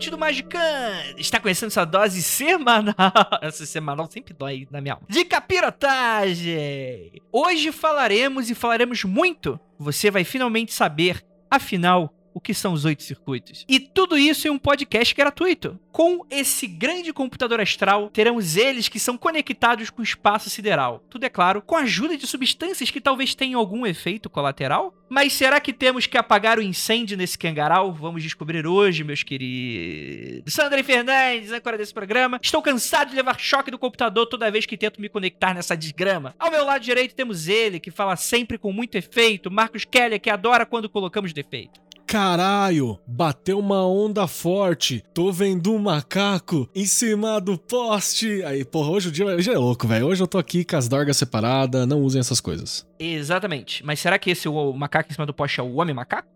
[0.05, 1.15] ouvinte do Magican!
[1.17, 2.95] Está começando sua dose semanal.
[3.41, 5.05] Essa semanal sempre dói na minha alma.
[5.09, 7.21] De capirotagem!
[7.31, 9.59] Hoje falaremos e falaremos muito.
[9.79, 13.63] Você vai finalmente saber, afinal, o que são os oito circuitos.
[13.65, 15.79] E tudo isso em um podcast gratuito.
[15.89, 21.01] Com esse grande computador astral, teremos eles que são conectados com o espaço sideral.
[21.09, 24.93] Tudo é claro, com a ajuda de substâncias que talvez tenham algum efeito colateral.
[25.07, 27.93] Mas será que temos que apagar o incêndio nesse cangaral?
[27.93, 30.53] Vamos descobrir hoje, meus queridos.
[30.53, 32.37] Sandra Fernandes, âncora desse programa.
[32.43, 36.35] Estou cansado de levar choque do computador toda vez que tento me conectar nessa desgrama.
[36.37, 40.29] Ao meu lado direito temos ele, que fala sempre com muito efeito, Marcos Keller, que
[40.29, 41.85] adora quando colocamos defeito.
[42.07, 45.03] Caralho, bateu uma onda forte.
[45.13, 48.43] Tô vendo um macaco em cima do poste.
[48.43, 50.05] Aí, porra, hoje o dia hoje é louco, velho.
[50.07, 52.87] Hoje eu tô aqui com as dorgas separadas, não usem essas coisas.
[52.99, 53.83] Exatamente.
[53.83, 56.29] Mas será que esse o macaco em cima do poste é o homem macaco?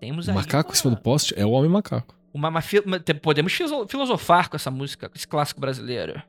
[0.00, 0.36] Temos O aí.
[0.36, 2.14] macaco uma- em cima do poste é o homem macaco.
[2.34, 3.52] Uma, uma uma- podemos
[3.88, 6.20] filosofar com essa música, com esse clássico brasileiro.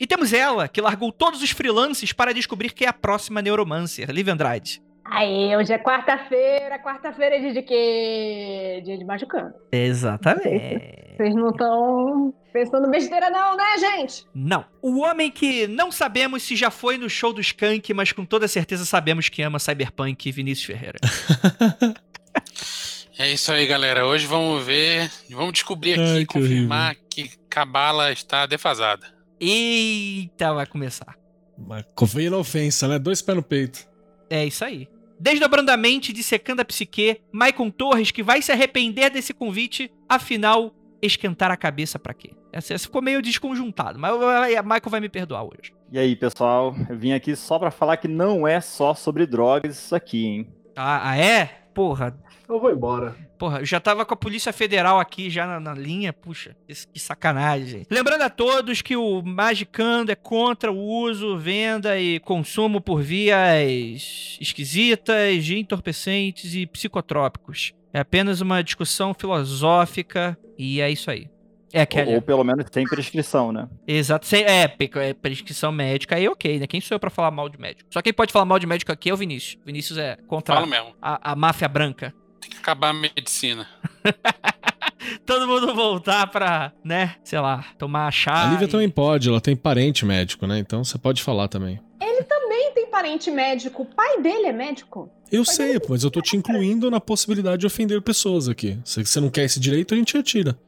[0.00, 4.08] E temos ela, que largou todos os freelances para descobrir quem é a próxima neuromancer,
[4.10, 4.80] Liv Andrade.
[5.04, 6.78] Aí, hoje é quarta-feira.
[6.78, 8.80] Quarta-feira é dia de quê?
[8.84, 9.54] Dia de machucando.
[9.70, 11.16] Exatamente.
[11.16, 14.26] Vocês não estão pensando besteira, não, né, gente?
[14.34, 14.64] Não.
[14.80, 18.48] O homem que não sabemos se já foi no show do Skank, mas com toda
[18.48, 20.98] certeza sabemos que ama Cyberpunk, Vinícius Ferreira.
[23.18, 24.06] É isso aí, galera.
[24.06, 29.06] Hoje vamos ver, vamos descobrir aqui, Ai, que confirmar que Cabala está defasada.
[29.38, 31.14] Eita, vai começar.
[31.58, 32.98] Na ofensa, né?
[32.98, 33.86] Dois pés no peito.
[34.30, 34.88] É isso aí.
[35.22, 40.74] Desdobrando a mente, dissecando a psique, Maicon Torres, que vai se arrepender desse convite, afinal,
[41.00, 42.32] esquentar a cabeça pra quê?
[42.52, 45.72] Essa, ficou meio desconjuntado, mas a Michael vai me perdoar hoje.
[45.92, 49.78] E aí, pessoal, eu vim aqui só pra falar que não é só sobre drogas
[49.78, 50.48] isso aqui, hein?
[50.74, 51.44] Ah, ah, é?
[51.72, 52.18] Porra,
[52.52, 53.16] Eu vou embora.
[53.38, 56.74] Porra, eu já tava com a Polícia Federal aqui já na, na linha, puxa, que,
[56.92, 57.84] que sacanagem.
[57.90, 64.36] Lembrando a todos que o Magicando é contra o uso, venda e consumo por vias
[64.40, 67.72] esquisitas, de entorpecentes e psicotrópicos.
[67.92, 71.28] É apenas uma discussão filosófica e é isso aí.
[71.74, 72.14] É, Ou, Kelly.
[72.16, 73.66] ou pelo menos sem prescrição, né?
[73.86, 74.26] Exato.
[74.26, 74.64] sem- É,
[74.96, 76.66] é, prescrição médica aí ok, né?
[76.66, 77.88] Quem sou eu pra falar mal de médico?
[77.90, 79.58] Só quem pode falar mal de médico aqui é o Vinícius.
[79.62, 80.94] O Vinícius é contra Falo mesmo.
[81.00, 82.12] a, a máfia branca.
[82.42, 83.66] Tem que acabar a medicina.
[85.24, 88.48] todo mundo voltar pra, né, sei lá, tomar chá.
[88.48, 90.58] a Lívia e- também pode, ela tem parente médico, né?
[90.58, 91.80] Então você pode falar também.
[92.00, 93.82] Ele também tem parente médico.
[93.82, 95.08] O pai dele é médico.
[95.30, 98.78] Eu sei, mas eu tô te incluindo na possibilidade de ofender pessoas aqui.
[98.84, 100.58] Se você não quer esse direito, a gente retira.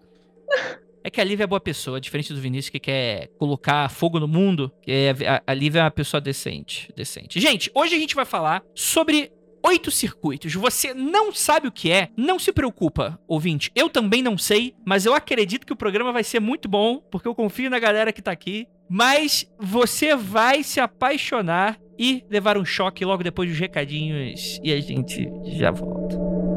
[1.03, 4.27] É que a Lívia é boa pessoa, diferente do Vinícius que quer colocar fogo no
[4.27, 4.73] mundo.
[4.81, 7.39] Que é, a, a Lívia é uma pessoa decente, decente.
[7.41, 9.31] Gente, hoje a gente vai falar sobre
[9.65, 10.55] oito circuitos.
[10.55, 12.11] Você não sabe o que é?
[12.17, 13.73] Não se preocupa, ouvinte.
[13.75, 17.27] Eu também não sei, mas eu acredito que o programa vai ser muito bom, porque
[17.27, 18.69] eu confio na galera que tá aqui.
[18.89, 24.81] Mas você vai se apaixonar e levar um choque logo depois dos recadinhos e a
[24.81, 25.27] gente
[25.57, 26.54] já volta.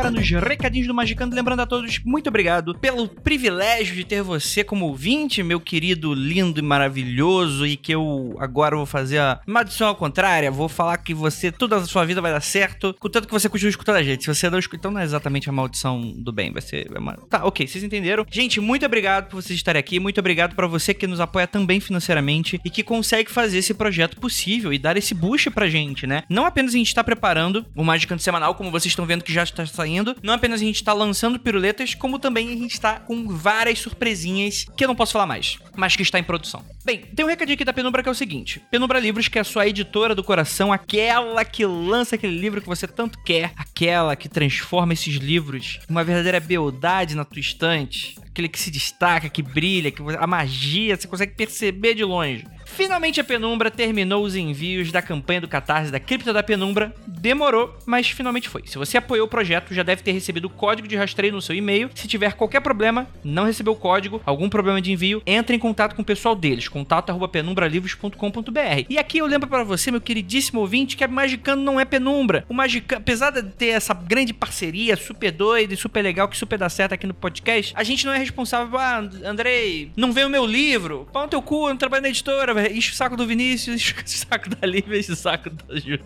[0.00, 1.34] Agora nos recadinhos do Magicando.
[1.36, 6.58] Lembrando a todos, muito obrigado pelo privilégio de ter você como ouvinte, meu querido, lindo
[6.58, 7.66] e maravilhoso.
[7.66, 10.50] E que eu agora vou fazer a maldição ao contrário.
[10.52, 13.70] Vou falar que você, toda a sua vida vai dar certo, contanto que você continue
[13.70, 14.22] escutando a gente.
[14.24, 16.90] Se você não escuta, então não é exatamente a maldição do bem, vai ser.
[16.96, 18.24] uma- Tá, ok, vocês entenderam.
[18.30, 20.00] Gente, muito obrigado por vocês estarem aqui.
[20.00, 24.16] Muito obrigado pra você que nos apoia também financeiramente e que consegue fazer esse projeto
[24.18, 26.22] possível e dar esse boost pra gente, né?
[26.28, 29.42] Não apenas a gente tá preparando o Magicando semanal, como vocês estão vendo que já
[29.42, 33.00] está saindo, lembrando, não apenas a gente tá lançando piruletas, como também a gente tá
[33.00, 36.64] com várias surpresinhas que eu não posso falar mais, mas que está em produção.
[36.84, 39.40] Bem, tem um recadinho aqui da Penumbra que é o seguinte: Penumbra Livros, que é
[39.40, 44.16] a sua editora do coração, aquela que lança aquele livro que você tanto quer, aquela
[44.16, 49.28] que transforma esses livros em uma verdadeira beldade na tua estante, aquele que se destaca,
[49.28, 52.44] que brilha, que a magia você consegue perceber de longe.
[52.80, 56.94] Finalmente a Penumbra terminou os envios da campanha do Catarse da Cripta da Penumbra.
[57.06, 58.62] Demorou, mas finalmente foi.
[58.64, 61.54] Se você apoiou o projeto, já deve ter recebido o código de rastreio no seu
[61.54, 61.90] e-mail.
[61.94, 65.94] Se tiver qualquer problema, não recebeu o código, algum problema de envio, entre em contato
[65.94, 68.86] com o pessoal deles, contato@penumbralivros.com.br.
[68.88, 72.46] E aqui eu lembro para você, meu queridíssimo ouvinte, que a Magicano não é Penumbra.
[72.48, 76.58] O Magicano, apesar de ter essa grande parceria super doida e super legal que super
[76.58, 80.30] dá certo aqui no podcast, a gente não é responsável, ah, Andrei, não veio o
[80.30, 81.06] meu livro.
[81.12, 82.69] No teu cu, eu não trabalho na editora, velho.
[82.70, 85.98] Enche o saco do Vinícius, enche o saco da Lívia, enche o saco da Ju.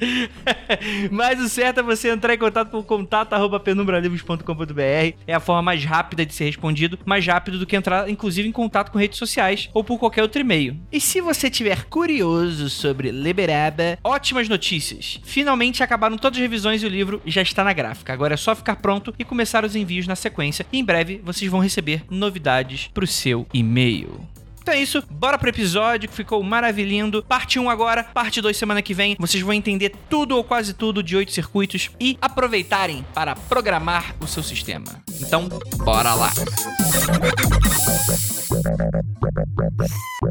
[1.10, 5.16] Mas o certo é você entrar em contato por contato.penumbralivros.com.br.
[5.26, 8.52] É a forma mais rápida de ser respondido, mais rápido do que entrar, inclusive, em
[8.52, 10.76] contato com redes sociais ou por qualquer outro e-mail.
[10.90, 15.20] E se você tiver curioso sobre Liberaba, ótimas notícias.
[15.24, 18.12] Finalmente acabaram todas as revisões e o livro já está na gráfica.
[18.12, 20.66] Agora é só ficar pronto e começar os envios na sequência.
[20.72, 24.33] E em breve vocês vão receber novidades para o seu e-mail.
[24.64, 27.22] Então é isso, bora pro episódio que ficou maravilhindo.
[27.22, 29.14] Parte 1 agora, parte 2 semana que vem.
[29.20, 34.26] Vocês vão entender tudo ou quase tudo de oito circuitos e aproveitarem para programar o
[34.26, 35.02] seu sistema.
[35.20, 35.50] Então,
[35.84, 36.32] bora lá.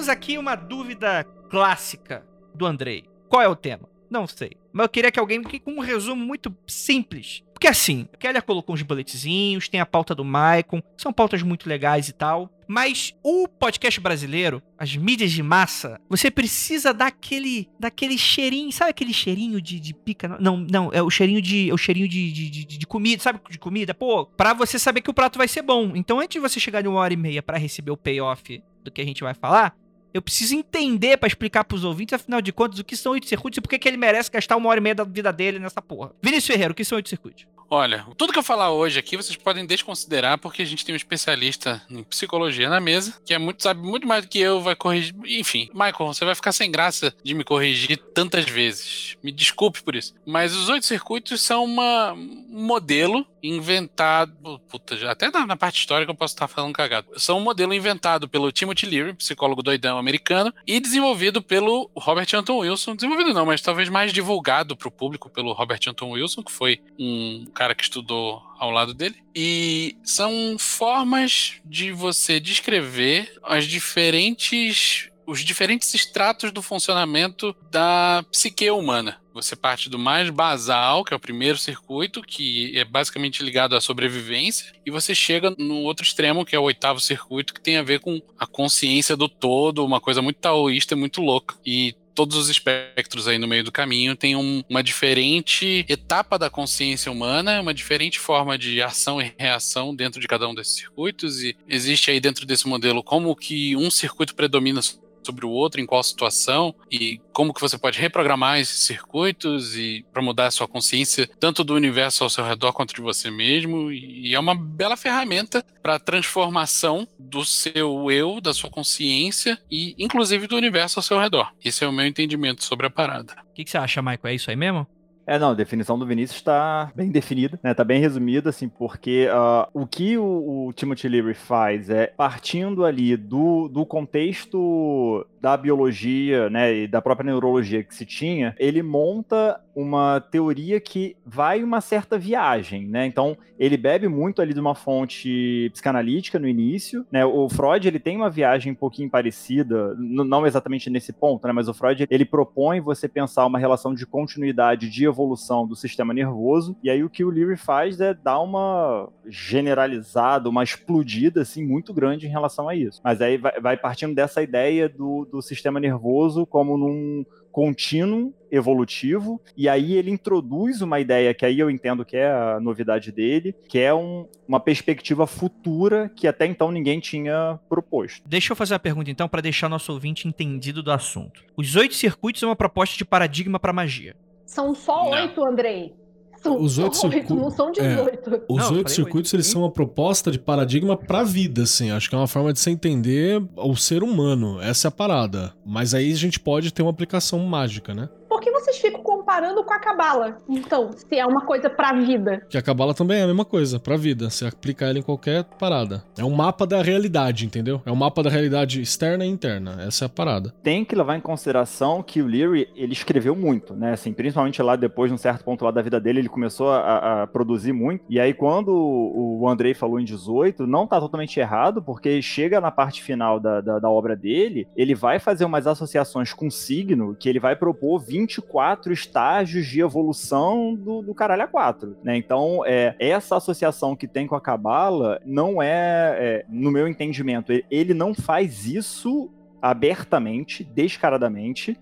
[0.04, 3.06] temos aqui uma dúvida clássica do Andrei.
[3.30, 3.88] Qual é o tema?
[4.10, 4.52] Não sei.
[4.74, 7.42] Mas eu queria que alguém que com um resumo muito simples.
[7.54, 11.70] Porque assim, a Keller colocou uns boletzinhos, tem a pauta do Maicon, são pautas muito
[11.70, 12.52] legais e tal.
[12.68, 19.14] Mas o podcast brasileiro, as mídias de massa, você precisa daquele, daquele cheirinho, sabe aquele
[19.14, 20.38] cheirinho de, de pica?
[20.38, 23.40] Não, não, é o cheirinho de, é o cheirinho de, de, de, de comida, sabe
[23.50, 23.94] de comida?
[23.94, 25.94] Pô, pra você saber que o prato vai ser bom.
[25.96, 28.92] Então antes de você chegar de uma hora e meia para receber o payoff do
[28.92, 29.74] que a gente vai falar,
[30.14, 33.58] eu preciso entender para explicar pros ouvintes, afinal de contas, o que são oito circuitos
[33.58, 35.82] e por que, que ele merece gastar uma hora e meia da vida dele nessa
[35.82, 36.12] porra.
[36.22, 37.46] Vinícius Ferreira, o que são oito circuitos?
[37.70, 40.96] Olha, tudo que eu falar hoje aqui vocês podem desconsiderar porque a gente tem um
[40.96, 44.76] especialista em psicologia na mesa que é muito sabe muito mais do que eu, vai
[44.76, 45.16] corrigir.
[45.26, 49.18] Enfim, Michael, você vai ficar sem graça de me corrigir tantas vezes.
[49.24, 50.14] Me desculpe por isso.
[50.24, 54.60] Mas os oito circuitos são uma, um modelo inventado.
[54.70, 57.08] Puta, até na, na, parte histórica eu posso estar falando cagado.
[57.18, 62.60] São um modelo inventado pelo Timothy Leary, psicólogo doidão americano, e desenvolvido pelo Robert Anton
[62.60, 62.96] Wilson.
[62.96, 66.80] Desenvolvido não, mas talvez mais divulgado para o público pelo Robert Anton Wilson, que foi
[66.98, 69.18] um cara que estudou ao lado dele.
[69.36, 78.70] E são formas de você descrever as diferentes os diferentes estratos do funcionamento da psique
[78.70, 79.23] humana.
[79.34, 83.82] Você parte do mais basal, que é o primeiro circuito, que é basicamente ligado à
[83.82, 87.84] sobrevivência, e você chega no outro extremo, que é o oitavo circuito, que tem a
[87.84, 91.56] ver com a consciência do todo, uma coisa muito taoísta muito louca.
[91.66, 96.50] E todos os espectros aí no meio do caminho têm um, uma diferente etapa da
[96.50, 101.42] consciência humana, uma diferente forma de ação e reação dentro de cada um desses circuitos
[101.42, 104.82] e existe aí dentro desse modelo como que um circuito predomina
[105.26, 110.06] sobre o outro, em qual situação e como que você pode reprogramar esses circuitos e
[110.12, 113.92] para mudar a sua consciência tanto do universo ao seu redor quanto de você mesmo
[113.92, 120.48] e é uma bela ferramenta para transformação do seu eu, da sua consciência e inclusive
[120.48, 121.52] do universo ao seu redor.
[121.64, 123.36] Esse é o meu entendimento sobre a parada.
[123.52, 124.20] O que, que você acha, Michael?
[124.26, 124.88] É isso aí mesmo?
[125.26, 127.74] É, não, a definição do Vinícius está bem definida, né?
[127.74, 132.84] Tá bem resumida, assim, porque uh, o que o, o Timothy Leary faz é, partindo
[132.84, 138.82] ali do, do contexto da biologia, né, e da própria neurologia que se tinha, ele
[138.82, 143.06] monta uma teoria que vai uma certa viagem, né?
[143.06, 147.26] Então, ele bebe muito ali de uma fonte psicanalítica no início, né?
[147.26, 151.68] O Freud, ele tem uma viagem um pouquinho parecida, não exatamente nesse ponto, né, mas
[151.68, 156.76] o Freud, ele propõe você pensar uma relação de continuidade de evolução do sistema nervoso,
[156.84, 161.94] e aí o que o Leary faz é dar uma generalizada, uma explodida, assim, muito
[161.94, 163.00] grande em relação a isso.
[163.04, 169.40] Mas aí vai, vai partindo dessa ideia do, do sistema nervoso como num contínuo evolutivo,
[169.56, 173.56] e aí ele introduz uma ideia que aí eu entendo que é a novidade dele,
[173.70, 178.24] que é um, uma perspectiva futura que até então ninguém tinha proposto.
[178.28, 181.44] Deixa eu fazer a pergunta então para deixar nosso ouvinte entendido do assunto.
[181.56, 184.16] Os oito circuitos são uma proposta de paradigma para magia.
[184.46, 185.94] São só oito, Andrei.
[186.42, 187.72] São Os só oito oito, circu- não são é.
[187.72, 188.44] 18.
[188.50, 189.36] Os Não, eu oito circuitos, oito.
[189.38, 191.90] eles são uma proposta de paradigma pra vida, assim.
[191.92, 194.60] Acho que é uma forma de se entender o ser humano.
[194.62, 195.54] Essa é a parada.
[195.66, 198.10] Mas aí a gente pode ter uma aplicação mágica, né?
[198.28, 200.38] Por que vocês ficam comparando com a cabala?
[200.48, 202.46] Então, se é uma coisa pra vida.
[202.50, 204.30] Que a cabala também é a mesma coisa, pra vida.
[204.30, 206.04] Você aplica ela em qualquer parada.
[206.18, 207.82] É um mapa da realidade, entendeu?
[207.86, 209.84] É um mapa da realidade externa e interna.
[209.86, 210.54] Essa é a parada.
[210.64, 213.94] Tem que levar em consideração que o Leary, ele escreveu muito, né?
[213.94, 217.28] Assim, principalmente lá depois, num certo ponto lá da vida dele, ele começou a, a
[217.28, 218.06] produzir muito.
[218.10, 222.72] E aí, quando o Andrei falou em 18, não tá totalmente errado, porque chega na
[222.72, 227.28] parte final da, da, da obra dele, ele vai fazer umas associações com signo, que
[227.28, 228.53] ele vai propor 24
[228.92, 232.18] estágios de evolução do, do caralho a 4, né?
[232.18, 237.52] Então, é, essa associação que tem com a Cabala não é, é, no meu entendimento,
[237.70, 239.32] ele não faz isso
[239.62, 241.78] abertamente, descaradamente.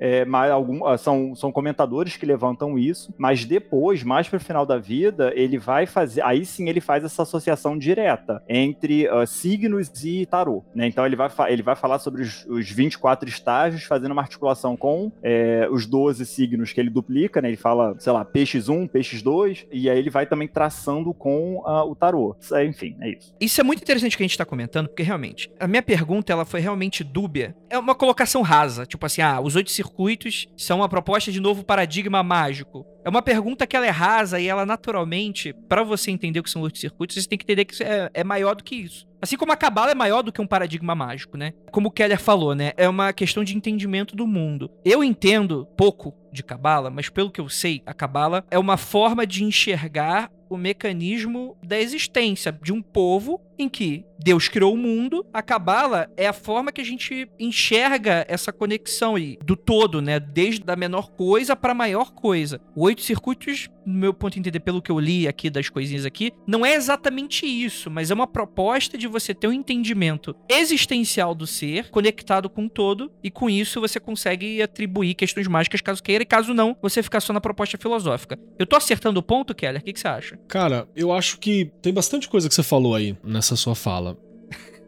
[0.00, 4.40] É, mas algum, ah, são, são comentadores que levantam isso, mas depois, mais para o
[4.40, 6.22] final da vida, ele vai fazer.
[6.22, 10.62] Aí sim ele faz essa associação direta entre ah, signos e tarô.
[10.74, 10.86] Né?
[10.86, 15.10] Então ele vai, ele vai falar sobre os, os 24 estágios, fazendo uma articulação com
[15.22, 17.48] é, os 12 signos que ele duplica, né?
[17.48, 21.62] Ele fala, sei lá, peixes 1, peixes 2, e aí ele vai também traçando com
[21.66, 22.36] ah, o tarô.
[22.52, 23.34] É, Enfim, é isso.
[23.40, 26.44] Isso é muito interessante que a gente tá comentando, porque realmente, a minha pergunta ela
[26.44, 27.56] foi realmente dúbia.
[27.70, 31.64] É uma colocação rasa, tipo assim, ah, os oito circuitos são uma proposta de novo
[31.64, 32.86] paradigma mágico.
[33.04, 36.50] É uma pergunta que ela é rasa e ela naturalmente, pra você entender o que
[36.50, 39.08] são oito circuitos, você tem que entender que é, é maior do que isso.
[39.20, 41.52] Assim como a cabala é maior do que um paradigma mágico, né?
[41.72, 42.72] Como o Keller falou, né?
[42.76, 44.70] É uma questão de entendimento do mundo.
[44.84, 49.26] Eu entendo pouco de cabala, mas pelo que eu sei, a cabala é uma forma
[49.26, 55.24] de enxergar o mecanismo da existência de um povo em que Deus criou o mundo.
[55.32, 60.18] A cabala é a forma que a gente enxerga essa conexão aí do todo, né?
[60.18, 62.60] Desde a menor coisa para a maior coisa.
[62.74, 66.04] O oito circuitos, no meu ponto de entender, pelo que eu li aqui das coisinhas
[66.04, 71.34] aqui, não é exatamente isso, mas é uma proposta de você ter um entendimento existencial
[71.34, 76.02] do ser conectado com o todo e com isso você consegue atribuir questões mágicas caso
[76.02, 78.38] queira e caso não, você ficar só na proposta filosófica.
[78.58, 79.80] Eu tô acertando o ponto, Keller?
[79.80, 80.38] O que, que você acha?
[80.48, 84.16] Cara, eu acho que tem bastante coisa que você falou aí nessa sua fala.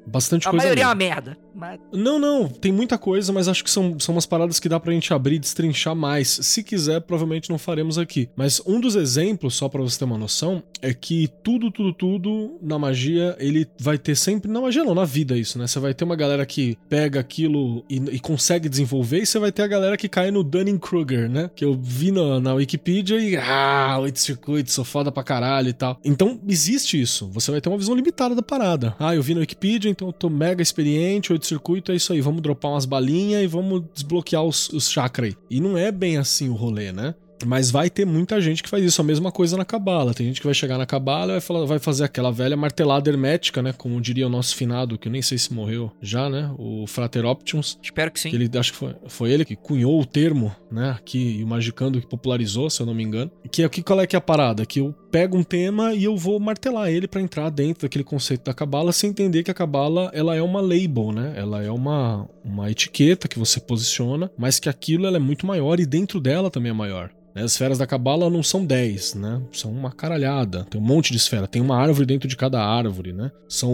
[0.06, 0.64] Bastante A coisa.
[0.64, 1.36] maioria é uma merda.
[1.60, 4.80] Mas Não, não, tem muita coisa, mas acho que são, são umas paradas que dá
[4.80, 6.28] pra gente abrir e destrinchar mais.
[6.28, 8.30] Se quiser, provavelmente não faremos aqui.
[8.34, 12.58] Mas um dos exemplos, só pra você ter uma noção, é que tudo, tudo, tudo
[12.62, 14.50] na magia, ele vai ter sempre.
[14.50, 15.66] Na magia não, na vida isso, né?
[15.66, 19.52] Você vai ter uma galera que pega aquilo e, e consegue desenvolver, e você vai
[19.52, 21.50] ter a galera que cai no Dunning-Kruger, né?
[21.54, 23.36] Que eu vi na, na Wikipedia e.
[23.36, 25.98] Ah, oito circuitos, sou foda pra caralho e tal.
[26.02, 27.28] Então, existe isso.
[27.34, 28.96] Você vai ter uma visão limitada da parada.
[28.98, 32.20] Ah, eu vi na Wikipedia, então eu tô mega experiente, oito circuito, é isso aí.
[32.20, 35.36] Vamos dropar umas balinhas e vamos desbloquear os, os chakras aí.
[35.50, 37.14] E não é bem assim o rolê, né?
[37.46, 40.14] Mas vai ter muita gente que faz isso, a mesma coisa na cabala.
[40.14, 43.08] Tem gente que vai chegar na cabala e vai, falar, vai fazer aquela velha martelada
[43.10, 43.72] hermética, né?
[43.72, 46.52] Como diria o nosso finado, que eu nem sei se morreu já, né?
[46.58, 47.78] O Frater Optimus.
[47.82, 48.30] espero que sim.
[48.30, 50.90] Que ele, acho que foi, foi ele que cunhou o termo, né?
[50.90, 53.30] Aqui, e o Magicando que popularizou, se eu não me engano.
[53.50, 54.66] Que é que qual é que é a parada?
[54.66, 58.44] Que eu pego um tema e eu vou martelar ele pra entrar dentro daquele conceito
[58.44, 61.34] da cabala, sem entender que a cabala ela é uma label, né?
[61.36, 65.80] Ela é uma, uma etiqueta que você posiciona, mas que aquilo ela é muito maior
[65.80, 67.10] e dentro dela também é maior.
[67.34, 67.42] né?
[67.42, 69.40] As esferas da cabala não são 10, né?
[69.52, 70.64] São uma caralhada.
[70.70, 71.46] Tem um monte de esfera.
[71.46, 73.30] Tem uma árvore dentro de cada árvore, né?
[73.48, 73.72] São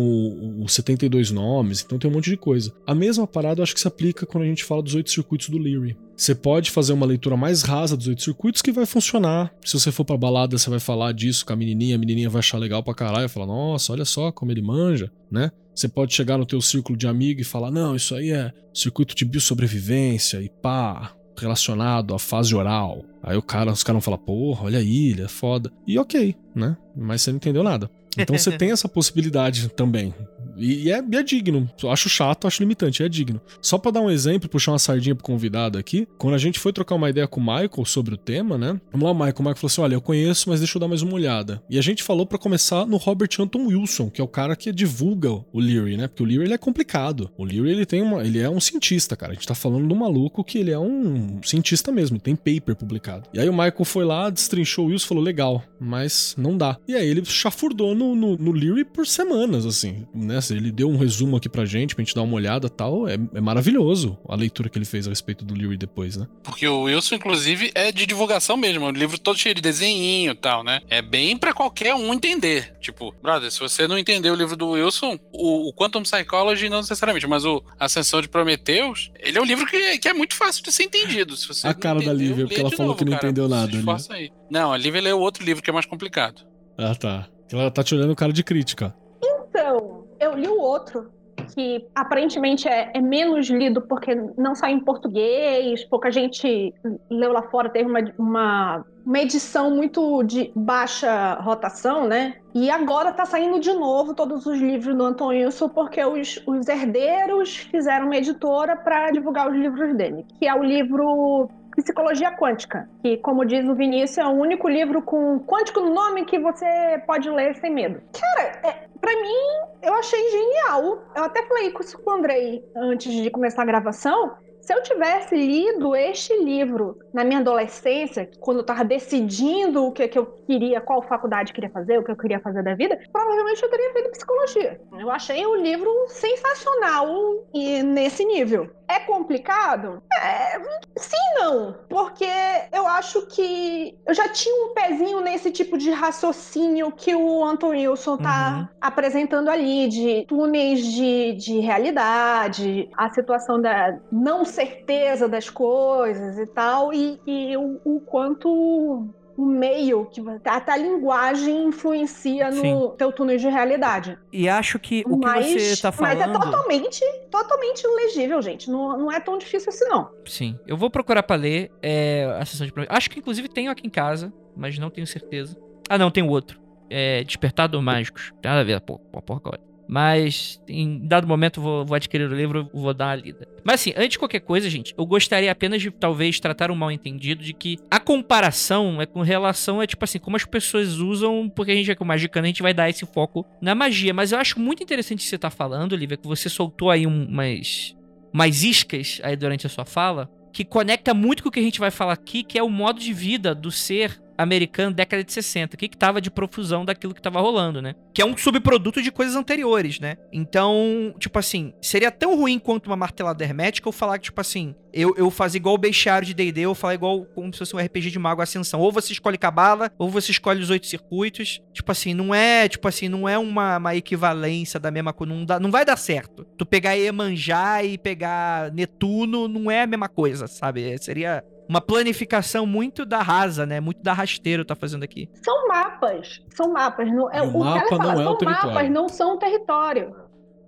[0.62, 2.72] os 72 nomes, então tem um monte de coisa.
[2.86, 5.48] A mesma parada eu acho que se aplica quando a gente fala dos oito circuitos
[5.48, 5.96] do Leary.
[6.16, 9.52] Você pode fazer uma leitura mais rasa dos oito circuitos que vai funcionar.
[9.62, 12.38] Se você for pra balada, você vai falar disso com a menininha, a menininha vai
[12.38, 15.50] achar legal pra caralho, vai falar, nossa, olha só como ele manja, né?
[15.74, 19.14] Você pode chegar no teu círculo de amigo e falar, não, isso aí é circuito
[19.14, 23.04] de biosobrevivência e pá, relacionado à fase oral.
[23.22, 25.70] Aí o cara, os caras vão falar, porra, olha a ilha, é foda.
[25.86, 26.78] E ok, né?
[26.96, 27.90] Mas você não entendeu nada.
[28.16, 30.14] Então você tem essa possibilidade também.
[30.56, 31.70] E, é, é digno.
[31.82, 33.40] Eu acho chato, acho limitante, é digno.
[33.60, 36.72] Só pra dar um exemplo, puxar uma sardinha pro convidado aqui, quando a gente foi
[36.72, 38.80] trocar uma ideia com o Michael sobre o tema, né?
[38.90, 39.34] Vamos lá, Michael.
[39.38, 41.62] O Michael falou assim: olha, eu conheço, mas deixa eu dar mais uma olhada.
[41.68, 44.72] E a gente falou pra começar no Robert Anton Wilson, que é o cara que
[44.72, 46.08] divulga o Leary, né?
[46.08, 47.30] Porque o Leary ele é complicado.
[47.36, 48.24] O Leary ele tem uma.
[48.24, 49.32] Ele é um cientista, cara.
[49.32, 53.28] A gente tá falando um maluco que ele é um cientista mesmo, tem paper publicado.
[53.32, 56.78] E aí o Michael foi lá, destrinchou o Wilson falou: legal, mas não dá.
[56.88, 60.38] E aí ele chafurdou no no, no, no Leary por semanas, assim, né?
[60.50, 63.08] Ele deu um resumo aqui pra gente, pra gente dar uma olhada e tal.
[63.08, 66.26] É, é maravilhoso a leitura que ele fez a respeito do Leary depois, né?
[66.42, 68.86] Porque o Wilson, inclusive, é de divulgação mesmo.
[68.86, 70.80] O livro todo cheio de desenhinho e tal, né?
[70.88, 72.74] É bem pra qualquer um entender.
[72.80, 76.78] Tipo, brother, se você não entender o livro do Wilson, o, o Quantum Psychology não
[76.78, 80.62] necessariamente, mas o Ascensão de Prometeus, ele é um livro que, que é muito fácil
[80.62, 81.36] de ser entendido.
[81.36, 83.26] Se você A não cara da Lívia, lê porque ela falou novo, que não cara.
[83.26, 84.30] entendeu Se nada esforça aí.
[84.50, 86.42] Não, a Lívia leu outro livro que é mais complicado.
[86.78, 87.28] Ah, tá.
[87.52, 88.94] Ela tá te olhando cara de crítica.
[89.22, 91.10] Então, eu li o outro,
[91.54, 96.74] que aparentemente é, é menos lido porque não sai em português, pouca gente
[97.10, 102.36] leu lá fora, teve uma, uma, uma edição muito de baixa rotação, né?
[102.54, 106.68] E agora tá saindo de novo todos os livros do Anton Wilson porque os, os
[106.68, 112.88] herdeiros fizeram uma editora para divulgar os livros dele, que é o livro Psicologia Quântica,
[113.02, 116.66] que, como diz o Vinícius, é o único livro com quântico no nome que você
[117.06, 118.00] pode ler sem medo.
[118.18, 121.02] Cara, é, pra mim, eu achei genial.
[121.14, 124.36] Eu até falei isso com o Andrei antes de começar a gravação.
[124.66, 130.08] Se eu tivesse lido este livro na minha adolescência, quando eu estava decidindo o que,
[130.08, 132.98] que eu queria, qual faculdade eu queria fazer, o que eu queria fazer da vida,
[133.12, 134.80] provavelmente eu teria feito psicologia.
[134.98, 137.06] Eu achei o livro sensacional
[137.54, 138.68] e nesse nível.
[138.88, 140.00] É complicado?
[140.20, 140.60] É,
[140.96, 141.74] sim não.
[141.88, 142.28] Porque
[142.72, 147.70] eu acho que eu já tinha um pezinho nesse tipo de raciocínio que o Anton
[147.70, 148.68] Wilson tá Uhum.
[148.80, 156.46] apresentando ali, de túneis de, de realidade, a situação da não certeza das coisas e
[156.46, 162.92] tal, e, e o, o quanto o meio, que até a linguagem influencia no Sim.
[162.96, 164.18] teu túnel de realidade.
[164.32, 166.40] E acho que o que mas, você tá mas é falando.
[166.40, 168.70] totalmente, totalmente legível, gente.
[168.70, 170.10] Não, não é tão difícil assim, não.
[170.24, 170.58] Sim.
[170.66, 172.72] Eu vou procurar pra ler é, a sessão de.
[172.88, 175.54] Acho que inclusive tenho aqui em casa, mas não tenho certeza.
[175.88, 176.58] Ah, não, tem o outro.
[176.88, 178.32] É Despertador Mágicos.
[178.40, 179.75] Tem nada a ver, pô, porra com a outra.
[179.88, 183.46] Mas em dado momento vou, vou adquirir o livro, vou dar uma lida.
[183.64, 186.90] Mas assim, antes de qualquer coisa, gente, eu gostaria apenas de talvez tratar um mal
[186.90, 191.48] entendido de que a comparação é com relação a, tipo assim, como as pessoas usam,
[191.48, 194.12] porque a gente é com magicano, a gente vai dar esse foco na magia.
[194.12, 197.06] Mas eu acho muito interessante o que você tá falando, Olivia, que você soltou aí
[197.06, 197.96] um- umas,
[198.32, 201.78] umas iscas aí durante a sua fala, que conecta muito com o que a gente
[201.78, 205.76] vai falar aqui, que é o modo de vida do ser americano década de 60,
[205.76, 207.94] que que tava de profusão daquilo que tava rolando, né?
[208.12, 210.16] Que é um subproduto de coisas anteriores, né?
[210.32, 214.74] Então, tipo assim, seria tão ruim quanto uma martelada hermética eu falar que, tipo assim,
[214.92, 217.78] eu, eu fazer igual o bestiário de D&D, eu falar igual como se fosse um
[217.78, 218.80] RPG de Mago Ascensão.
[218.80, 221.60] Ou você escolhe Cabala, ou você escolhe os oito circuitos.
[221.72, 225.44] Tipo assim, não é, tipo assim, não é uma, uma equivalência da mesma coisa, não,
[225.44, 226.44] dá- não vai dar certo.
[226.56, 230.96] Tu pegar Iemanjá e pegar Netuno não é a mesma coisa, sabe?
[230.98, 233.80] Seria uma planificação muito da rasa, né?
[233.80, 235.28] Muito da rasteiro tá fazendo aqui.
[235.44, 236.40] São mapas.
[236.54, 237.10] São mapas.
[237.12, 238.74] Não, é, o o mapa fala, não é o são território.
[238.74, 240.14] mapas, não são o território.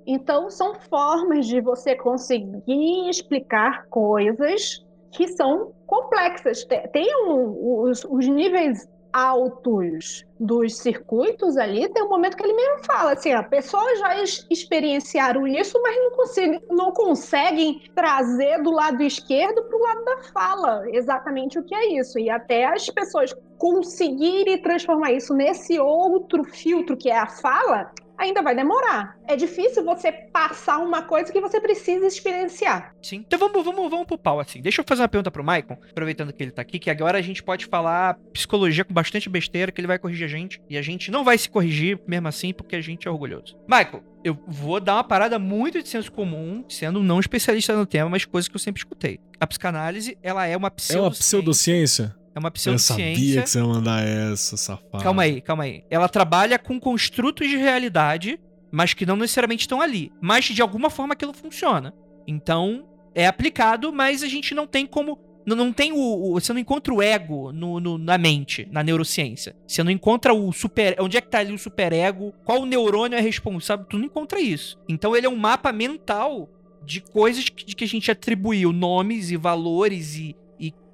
[0.07, 6.65] Então, são formas de você conseguir explicar coisas que são complexas.
[6.65, 12.53] Te- Tem um- os, os níveis altos dos circuitos ali, tem um momento que ele
[12.55, 18.63] mesmo fala assim, a pessoa já ex- experienciaram isso, mas não, consigo- não conseguem trazer
[18.63, 22.19] do lado esquerdo para o lado da fala exatamente o que é isso.
[22.19, 28.43] E até as pessoas conseguirem transformar isso nesse outro filtro que é a fala, ainda
[28.43, 29.17] vai demorar.
[29.27, 32.95] É difícil você passar uma coisa que você precisa experienciar.
[33.03, 33.25] Sim.
[33.27, 34.61] Então vamos, vamos, vamos pro pau, assim.
[34.61, 37.23] Deixa eu fazer uma pergunta pro Maicon, aproveitando que ele tá aqui, que agora a
[37.23, 40.61] gente pode falar psicologia com bastante besteira, que ele vai corrigir a gente.
[40.69, 43.57] E a gente não vai se corrigir, mesmo assim, porque a gente é orgulhoso.
[43.67, 48.11] Maicon, eu vou dar uma parada muito de senso comum, sendo não especialista no tema,
[48.11, 49.21] mas coisas que eu sempre escutei.
[49.41, 52.18] A psicanálise, ela é uma É uma pseudociência.
[52.41, 52.69] Pseudociência?
[52.69, 53.43] É uma Eu sabia pseudociência.
[53.43, 55.03] que você ia mandar essa, safado.
[55.03, 55.83] Calma aí, calma aí.
[55.91, 58.39] Ela trabalha com construtos de realidade,
[58.71, 60.11] mas que não necessariamente estão ali.
[60.21, 61.93] Mas de alguma forma aquilo funciona.
[62.27, 65.19] Então, é aplicado, mas a gente não tem como.
[65.47, 68.83] Não, não tem o, o- Você não encontra o ego no, no- na mente, na
[68.83, 69.57] neurociência.
[69.67, 70.95] Você não encontra o super.
[71.01, 72.35] Onde é que tá ali o superego?
[72.45, 73.87] Qual neurônio é responsável?
[73.87, 74.79] Tu não encontra isso.
[74.89, 76.51] Então ele é um mapa mental
[76.85, 80.37] de coisas que, de que a gente atribuiu nomes e valores e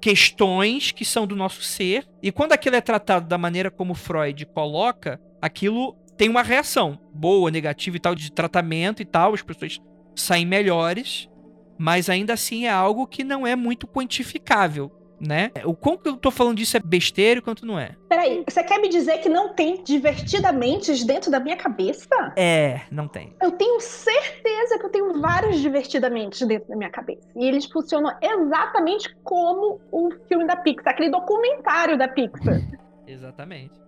[0.05, 2.07] questões que são do nosso ser.
[2.21, 7.49] E quando aquilo é tratado da maneira como Freud coloca, aquilo tem uma reação boa,
[7.49, 9.81] negativa e tal, de tratamento e tal, as pessoas
[10.15, 11.27] saem melhores,
[11.75, 15.51] mas ainda assim é algo que não é muito quantificável, né?
[15.63, 17.95] O quanto que eu tô falando disso é besteira e o quanto não é.
[18.09, 22.33] Peraí, você quer me dizer que não tem divertidamente dentro da minha cabeça?
[22.35, 23.33] É, não tem.
[23.41, 27.27] Eu tenho certeza que eu tenho vários divertidamente dentro da minha cabeça.
[27.35, 32.61] E eles funcionam exatamente como o filme da Pixar, aquele documentário da Pixar.
[33.07, 33.79] Exatamente.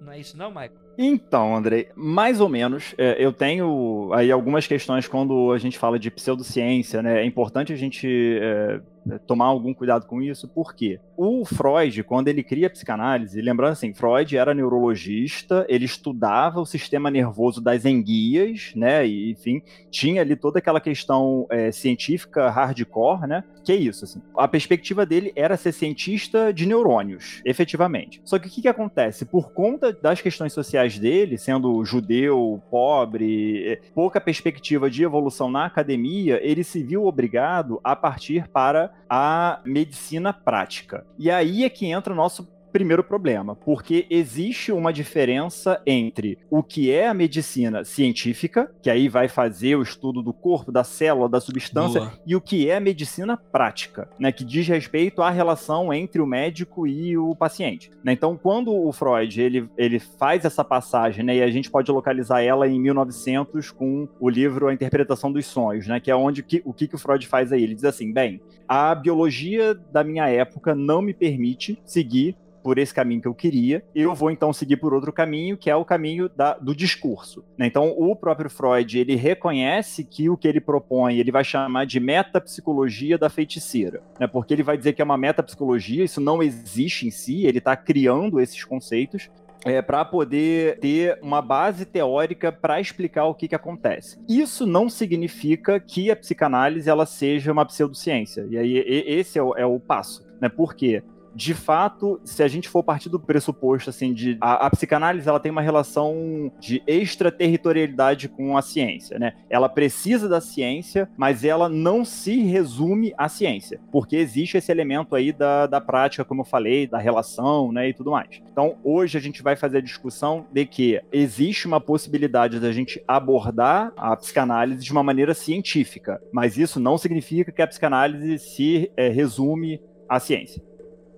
[0.00, 0.72] Não é isso não, Michael?
[1.02, 2.94] Então, Andrei, mais ou menos.
[2.98, 7.22] É, eu tenho aí algumas questões quando a gente fala de pseudociência, né?
[7.22, 8.06] É importante a gente
[8.38, 8.82] é,
[9.26, 13.92] tomar algum cuidado com isso, porque o Freud, quando ele cria a psicanálise, lembrando assim,
[13.92, 20.36] Freud era neurologista, ele estudava o sistema nervoso das enguias, né, e enfim, tinha ali
[20.36, 25.56] toda aquela questão é, científica hardcore, né, que é isso, assim, a perspectiva dele era
[25.56, 28.20] ser cientista de neurônios, efetivamente.
[28.24, 29.24] Só que o que, que acontece?
[29.24, 35.64] Por conta das questões sociais dele, sendo judeu, pobre, é, pouca perspectiva de evolução na
[35.64, 41.06] academia, ele se viu obrigado a partir para a medicina prática.
[41.18, 46.62] E aí é que entra o nosso primeiro problema, porque existe uma diferença entre o
[46.62, 51.28] que é a medicina científica, que aí vai fazer o estudo do corpo, da célula,
[51.28, 52.12] da substância, Boa.
[52.26, 56.26] e o que é a medicina prática, né, que diz respeito à relação entre o
[56.26, 57.90] médico e o paciente.
[58.02, 58.12] Né?
[58.12, 62.42] Então, quando o Freud ele, ele faz essa passagem, né, e a gente pode localizar
[62.42, 66.62] ela em 1900 com o livro A Interpretação dos Sonhos, né, que é onde que,
[66.64, 67.62] o que, que o Freud faz aí.
[67.62, 72.92] Ele diz assim, bem, a biologia da minha época não me permite seguir por esse
[72.92, 76.28] caminho que eu queria, eu vou então seguir por outro caminho, que é o caminho
[76.28, 77.44] da, do discurso.
[77.56, 77.66] Né?
[77.66, 82.00] Então, o próprio Freud, ele reconhece que o que ele propõe, ele vai chamar de
[82.00, 84.26] metapsicologia da feiticeira, né?
[84.26, 87.76] porque ele vai dizer que é uma metapsicologia, isso não existe em si, ele está
[87.76, 89.30] criando esses conceitos,
[89.64, 94.18] é, para poder ter uma base teórica para explicar o que, que acontece.
[94.28, 98.46] Isso não significa que a psicanálise ela seja uma pseudociência.
[98.48, 100.26] E aí esse é o, é o passo.
[100.40, 100.48] Né?
[100.48, 101.02] Por quê?
[101.40, 105.40] De fato, se a gente for partir do pressuposto assim de a, a, psicanálise ela
[105.40, 109.32] tem uma relação de extraterritorialidade com a ciência, né?
[109.48, 115.14] Ela precisa da ciência, mas ela não se resume à ciência, porque existe esse elemento
[115.14, 118.42] aí da, da prática, como eu falei, da relação, né, e tudo mais.
[118.52, 123.02] Então, hoje a gente vai fazer a discussão de que existe uma possibilidade da gente
[123.08, 128.92] abordar a psicanálise de uma maneira científica, mas isso não significa que a psicanálise se
[128.94, 130.69] é, resume à ciência.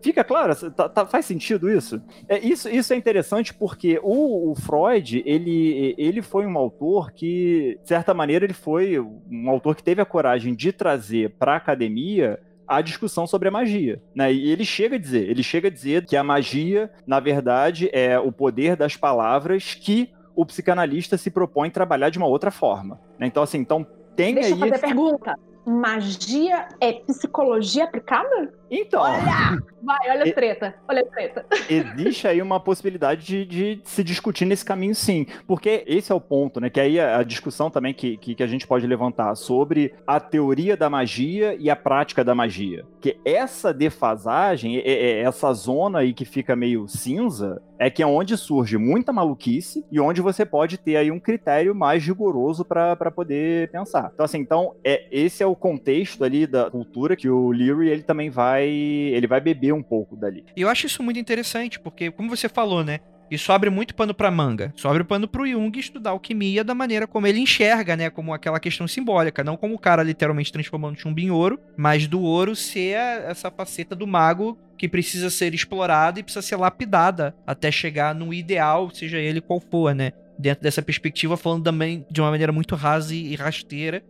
[0.03, 0.55] Fica claro?
[0.73, 2.03] Tá, tá, faz sentido isso?
[2.29, 2.69] É, isso?
[2.69, 8.13] Isso é interessante porque o, o, Freud, ele, ele foi um autor que, de certa
[8.13, 12.81] maneira, ele foi um autor que teve a coragem de trazer para a academia a
[12.81, 14.33] discussão sobre a magia, né?
[14.33, 18.19] E ele chega a dizer, ele chega a dizer que a magia, na verdade, é
[18.19, 22.99] o poder das palavras que o psicanalista se propõe trabalhar de uma outra forma.
[23.19, 23.27] Né?
[23.27, 23.87] Então, assim, então
[24.17, 24.55] tem Deixa aí.
[24.55, 24.95] Deixa eu fazer esse...
[24.95, 25.35] pergunta.
[25.65, 28.53] Magia é psicologia aplicada?
[28.73, 29.03] Então.
[29.03, 29.63] Olha!
[29.83, 30.75] Vai, olha a treta.
[30.89, 31.45] Olha a treta.
[31.69, 35.27] Existe aí uma possibilidade de, de, se discutir nesse caminho, sim.
[35.47, 36.71] Porque esse é o ponto, né?
[36.71, 40.77] Que aí a, discussão também que, que, que, a gente pode levantar sobre a teoria
[40.77, 42.85] da magia e a prática da magia.
[43.01, 48.79] Que essa defasagem, essa zona aí que fica meio cinza, é que é onde surge
[48.79, 54.13] muita maluquice e onde você pode ter aí um critério mais rigoroso para poder pensar.
[54.15, 58.03] Então, assim, então, é, esse é o contexto ali da cultura que o Leary, ele
[58.03, 60.45] também vai vai ele vai beber um pouco dali.
[60.57, 63.01] E eu acho isso muito interessante, porque como você falou, né?
[63.31, 64.75] Isso abre muito pano para manga.
[64.77, 68.11] Isso abre pano pro Jung estudar alquimia da maneira como ele enxerga, né?
[68.11, 69.43] Como aquela questão simbólica.
[69.43, 73.97] Não como o cara literalmente transformando chumbo em ouro, mas do ouro ser essa faceta
[73.97, 79.19] do mago que precisa ser explorada e precisa ser lapidada até chegar no ideal, seja
[79.19, 80.13] ele qual for, né?
[80.39, 84.03] Dentro dessa perspectiva, falando também de uma maneira muito rasa e rasteira.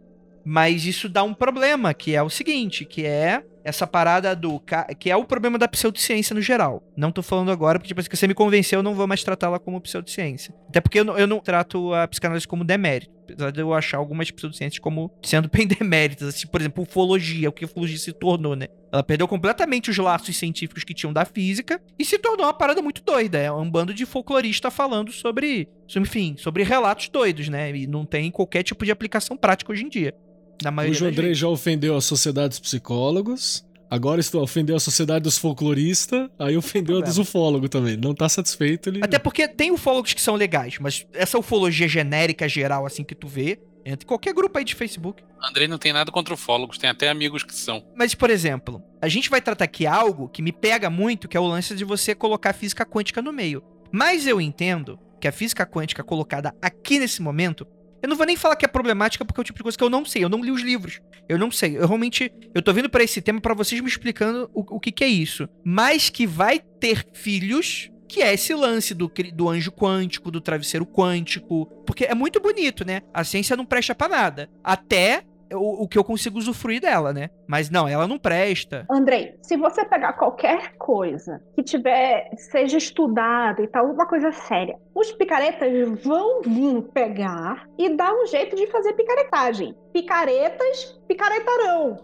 [0.44, 4.60] Mas isso dá um problema, que é o seguinte, que é essa parada do.
[4.98, 6.82] que é o problema da pseudociência no geral.
[6.96, 9.58] Não tô falando agora, porque, tipo, se você me convenceu, eu não vou mais tratá-la
[9.58, 10.54] como pseudociência.
[10.68, 13.12] Até porque eu não, eu não trato a psicanálise como demérito.
[13.22, 16.28] Apesar de eu achar algumas pseudociências como sendo bem deméritas.
[16.28, 18.66] Assim, por exemplo, ufologia, o que a ufologia se tornou, né?
[18.92, 22.82] Ela perdeu completamente os laços científicos que tinham da física e se tornou uma parada
[22.82, 23.38] muito doida.
[23.38, 27.74] É um bando de folclorista falando sobre, enfim, sobre relatos doidos, né?
[27.74, 30.14] E não tem qualquer tipo de aplicação prática hoje em dia.
[30.62, 33.64] Na maioria o Jodrei já ofendeu a sociedade dos psicólogos.
[33.90, 37.94] Agora estou ofendeu a sociedade dos folcloristas, aí ofendeu a dos ufólogos também.
[37.94, 39.00] Não tá satisfeito, ele.
[39.02, 43.28] Até porque tem ufólogos que são legais, mas essa ufologia genérica, geral, assim que tu
[43.28, 45.22] vê, entre qualquer grupo aí de Facebook.
[45.42, 47.84] Andrei não tem nada contra ufólogos, tem até amigos que são.
[47.94, 51.40] Mas, por exemplo, a gente vai tratar aqui algo que me pega muito, que é
[51.40, 53.62] o lance de você colocar a física quântica no meio.
[53.92, 57.66] Mas eu entendo que a física quântica colocada aqui nesse momento
[58.02, 59.84] eu não vou nem falar que é problemática porque é o tipo de coisa que
[59.84, 60.24] eu não sei.
[60.24, 61.00] Eu não li os livros.
[61.28, 61.78] Eu não sei.
[61.78, 62.32] Eu realmente.
[62.52, 65.08] Eu tô vindo para esse tema para vocês me explicando o, o que, que é
[65.08, 65.48] isso.
[65.64, 70.84] Mas que vai ter filhos que é esse lance do, do anjo quântico, do travesseiro
[70.84, 71.66] quântico.
[71.86, 73.00] Porque é muito bonito, né?
[73.14, 74.50] A ciência não presta para nada.
[74.62, 77.30] Até o, o que eu consigo usufruir dela, né?
[77.46, 78.86] Mas não, ela não presta.
[78.90, 84.76] Andrei, se você pegar qualquer coisa que tiver, seja estudado e tal, uma coisa séria,
[84.94, 89.74] os picaretas vão vir pegar e dar um jeito de fazer picaretagem.
[89.92, 91.98] Picaretas picaretarão.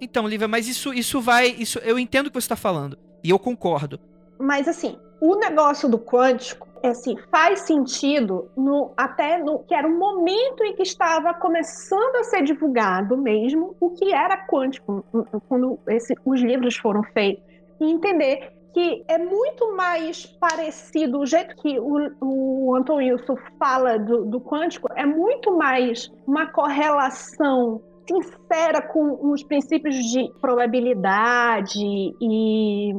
[0.00, 1.48] Então, Lívia, mas isso, isso vai.
[1.48, 2.98] Isso, eu entendo o que você está falando.
[3.24, 3.98] E eu concordo.
[4.38, 9.88] Mas assim, o negócio do quântico, é assim, faz sentido no, até no que era
[9.88, 15.04] o momento em que estava começando a ser divulgado mesmo o que era quântico,
[15.48, 17.42] quando esse, os livros foram feitos.
[17.80, 23.98] E entender que é muito mais parecido, o jeito que o, o Anton Wilson fala
[23.98, 32.92] do, do quântico, é muito mais uma correlação sincera com os princípios de probabilidade e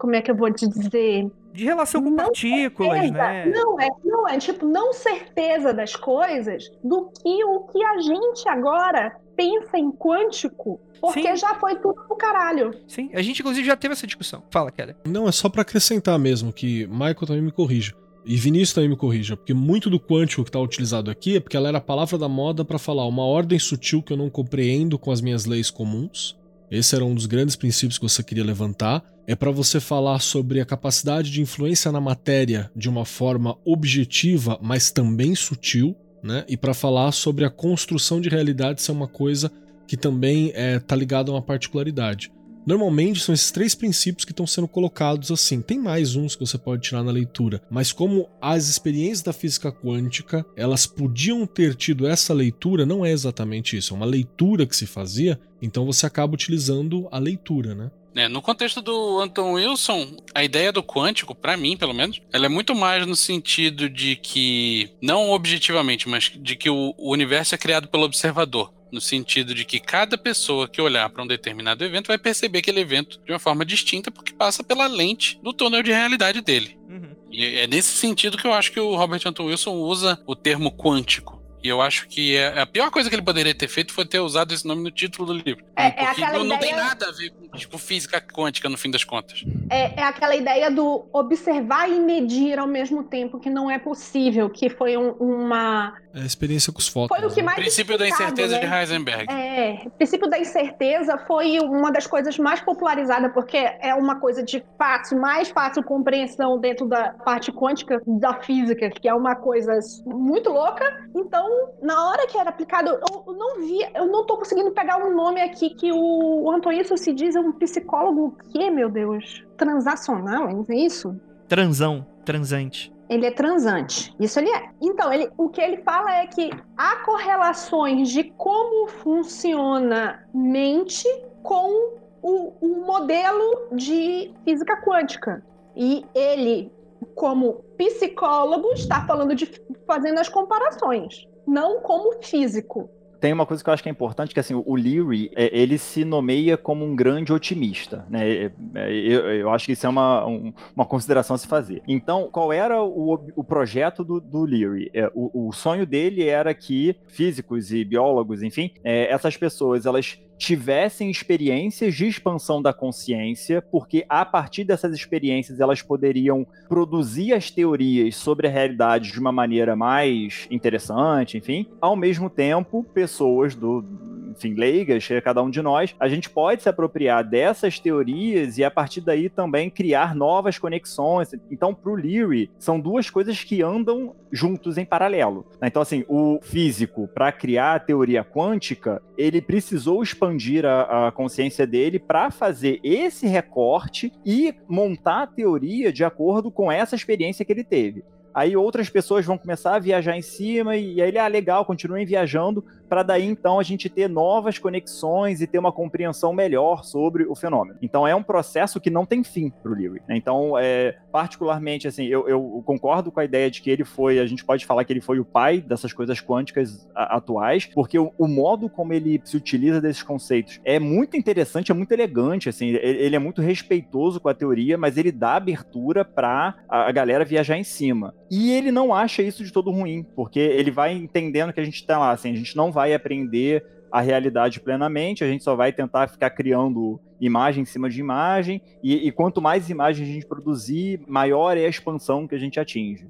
[0.00, 1.30] como é que eu vou te dizer?
[1.52, 3.46] De relação com não partículas, certeza, né?
[3.46, 8.48] Não é, não é, tipo, não certeza das coisas do que o que a gente
[8.48, 11.36] agora pensa em quântico, porque Sim.
[11.36, 12.72] já foi tudo pro caralho.
[12.88, 14.42] Sim, a gente inclusive já teve essa discussão.
[14.50, 14.96] Fala, Keller.
[15.06, 17.94] Não, é só pra acrescentar mesmo, que Michael também me corrija.
[18.24, 21.56] E Vinícius também me corrija, porque muito do quântico que tá utilizado aqui é porque
[21.56, 24.98] ela era a palavra da moda pra falar uma ordem sutil que eu não compreendo
[24.98, 26.38] com as minhas leis comuns.
[26.70, 29.02] Esse era um dos grandes princípios que você queria levantar.
[29.30, 34.58] É para você falar sobre a capacidade de influência na matéria de uma forma objetiva,
[34.60, 36.44] mas também sutil, né?
[36.48, 39.48] E para falar sobre a construção de realidade ser uma coisa
[39.86, 42.32] que também é, tá ligada a uma particularidade.
[42.66, 45.62] Normalmente são esses três princípios que estão sendo colocados assim.
[45.62, 49.70] Tem mais uns que você pode tirar na leitura, mas como as experiências da física
[49.70, 54.74] quântica, elas podiam ter tido essa leitura, não é exatamente isso, é uma leitura que
[54.74, 57.92] se fazia, então você acaba utilizando a leitura, né?
[58.14, 62.46] É, no contexto do Anton Wilson, a ideia do quântico, pra mim, pelo menos, ela
[62.46, 67.54] é muito mais no sentido de que, não objetivamente, mas de que o, o universo
[67.54, 68.72] é criado pelo observador.
[68.90, 72.80] No sentido de que cada pessoa que olhar para um determinado evento vai perceber aquele
[72.80, 76.76] evento de uma forma distinta, porque passa pela lente do túnel de realidade dele.
[76.88, 77.14] Uhum.
[77.30, 80.72] E é nesse sentido que eu acho que o Robert Anton Wilson usa o termo
[80.72, 81.39] quântico.
[81.62, 84.18] E eu acho que é, a pior coisa que ele poderia ter feito foi ter
[84.20, 85.64] usado esse nome no título do livro.
[85.76, 88.78] É- é porque não, não tem ideia- nada a ver com tipo, física quântica, no
[88.78, 89.44] fim das contas.
[89.68, 94.48] É, é aquela ideia do observar e medir ao mesmo tempo, que não é possível,
[94.48, 95.92] que foi um- uma.
[96.14, 97.16] É a experiência com os fótons.
[97.16, 97.46] Foi o que né?
[97.46, 97.58] mais.
[97.58, 98.66] princípio da incerteza né?
[98.66, 99.26] de Heisenberg.
[99.32, 104.42] É, o princípio da incerteza foi uma das coisas mais popularizadas, porque é uma coisa
[104.42, 109.78] de fácil, mais fácil compreensão dentro da parte quântica da física, que é uma coisa
[110.06, 110.84] muito louca.
[111.14, 111.49] Então,
[111.82, 115.40] na hora que era aplicado, eu não vi, eu não tô conseguindo pegar um nome
[115.40, 119.44] aqui que o Antônio se diz é um psicólogo o quê, meu Deus?
[119.56, 121.18] Transacional, é isso?
[121.48, 122.92] Transão, transante.
[123.08, 124.14] Ele é transante.
[124.20, 124.70] Isso ele é.
[124.80, 131.08] Então, ele, o que ele fala é que há correlações de como funciona mente
[131.42, 135.42] com o, o modelo de física quântica.
[135.74, 136.72] E ele,
[137.14, 139.50] como psicólogo, está falando de
[139.86, 142.88] fazendo as comparações, não como físico.
[143.20, 145.76] Tem uma coisa que eu acho que é importante, que assim, o Leary, é, ele
[145.76, 148.26] se nomeia como um grande otimista, né?
[148.26, 151.82] É, é, Eu, eu acho que isso é uma, um- uma consideração a se fazer.
[151.86, 154.90] Então, qual era o, o projeto do, do Leary?
[155.14, 161.94] O, o sonho dele era que físicos e biólogos, enfim, essas pessoas, elas tivessem experiências
[161.94, 168.48] de expansão da consciência, porque a partir dessas experiências elas poderiam produzir as teorias sobre
[168.48, 171.66] a realidade de uma maneira mais interessante, enfim.
[171.78, 173.84] Ao mesmo tempo, pessoas do
[174.30, 178.70] enfim, leigas, cada um de nós, a gente pode se apropriar dessas teorias e a
[178.70, 181.30] partir daí também criar novas conexões.
[181.50, 185.46] Então, para o Leary, são duas coisas que andam juntos em paralelo.
[185.60, 185.68] né?
[185.68, 191.66] Então, assim, o físico, para criar a teoria quântica, ele precisou expandir a, a consciência
[191.66, 197.52] dele para fazer esse recorte e montar a teoria de acordo com essa experiência que
[197.52, 198.04] ele teve.
[198.32, 202.06] Aí outras pessoas vão começar a viajar em cima e aí ele, ah, legal, continuem
[202.06, 207.22] viajando, para daí então a gente ter novas conexões e ter uma compreensão melhor sobre
[207.22, 207.78] o fenômeno.
[207.80, 210.02] Então é um processo que não tem fim para o Leary.
[210.08, 210.16] né?
[210.16, 214.26] Então, é, particularmente, assim, eu, eu concordo com a ideia de que ele foi, a
[214.26, 218.26] gente pode falar que ele foi o pai dessas coisas quânticas atuais, porque o, o
[218.26, 223.14] modo como ele se utiliza desses conceitos é muito interessante, é muito elegante, assim, ele,
[223.14, 227.64] é muito respeitoso com a teoria, mas ele dá abertura para a, galera viajar em
[227.64, 228.14] cima.
[228.30, 231.86] E ele não acha isso de todo ruim, porque ele vai entendendo que a gente
[231.86, 235.72] tá lá, assim, a gente não vai aprender a realidade plenamente, a gente só vai
[235.72, 240.26] tentar ficar criando imagem em cima de imagem, e, e quanto mais imagens a gente
[240.26, 243.08] produzir, maior é a expansão que a gente atinge.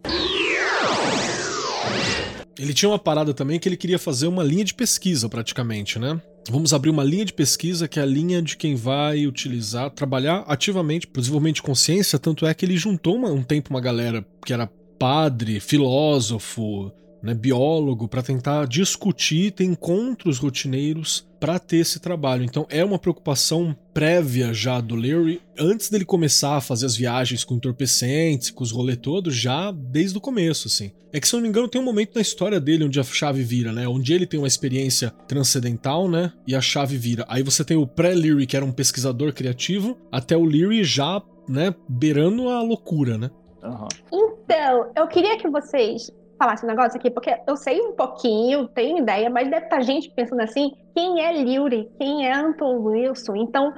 [2.59, 6.21] Ele tinha uma parada também que ele queria fazer uma linha de pesquisa, praticamente, né?
[6.51, 10.45] Vamos abrir uma linha de pesquisa que é a linha de quem vai utilizar, trabalhar
[10.47, 12.19] ativamente para desenvolvimento de consciência.
[12.19, 17.35] Tanto é que ele juntou uma, um tempo uma galera que era padre, filósofo, né,
[17.35, 22.45] biólogo, para tentar discutir, ter encontros rotineiros para ter esse trabalho.
[22.45, 27.45] Então é uma preocupação prévia já do Leary, antes dele começar a fazer as viagens
[27.45, 30.93] com entorpecentes, com os rolê todos, já desde o começo, assim.
[31.13, 33.03] É que se eu não me engano tem um momento na história dele onde a
[33.03, 33.89] chave vira, né?
[33.89, 36.33] Onde ele tem uma experiência transcendental, né?
[36.47, 37.25] E a chave vira.
[37.29, 41.75] Aí você tem o pré-Leary, que era um pesquisador criativo, até o Leary já, né,
[41.89, 43.31] beirando a loucura, né?
[43.63, 43.89] Aham.
[44.13, 48.97] Então, eu queria que vocês falassem um negócio aqui, porque eu sei um pouquinho, tenho
[48.97, 51.91] ideia, mas deve estar gente pensando assim: quem é Lurie?
[51.99, 53.37] Quem é Anton Wilson?
[53.37, 53.75] Então,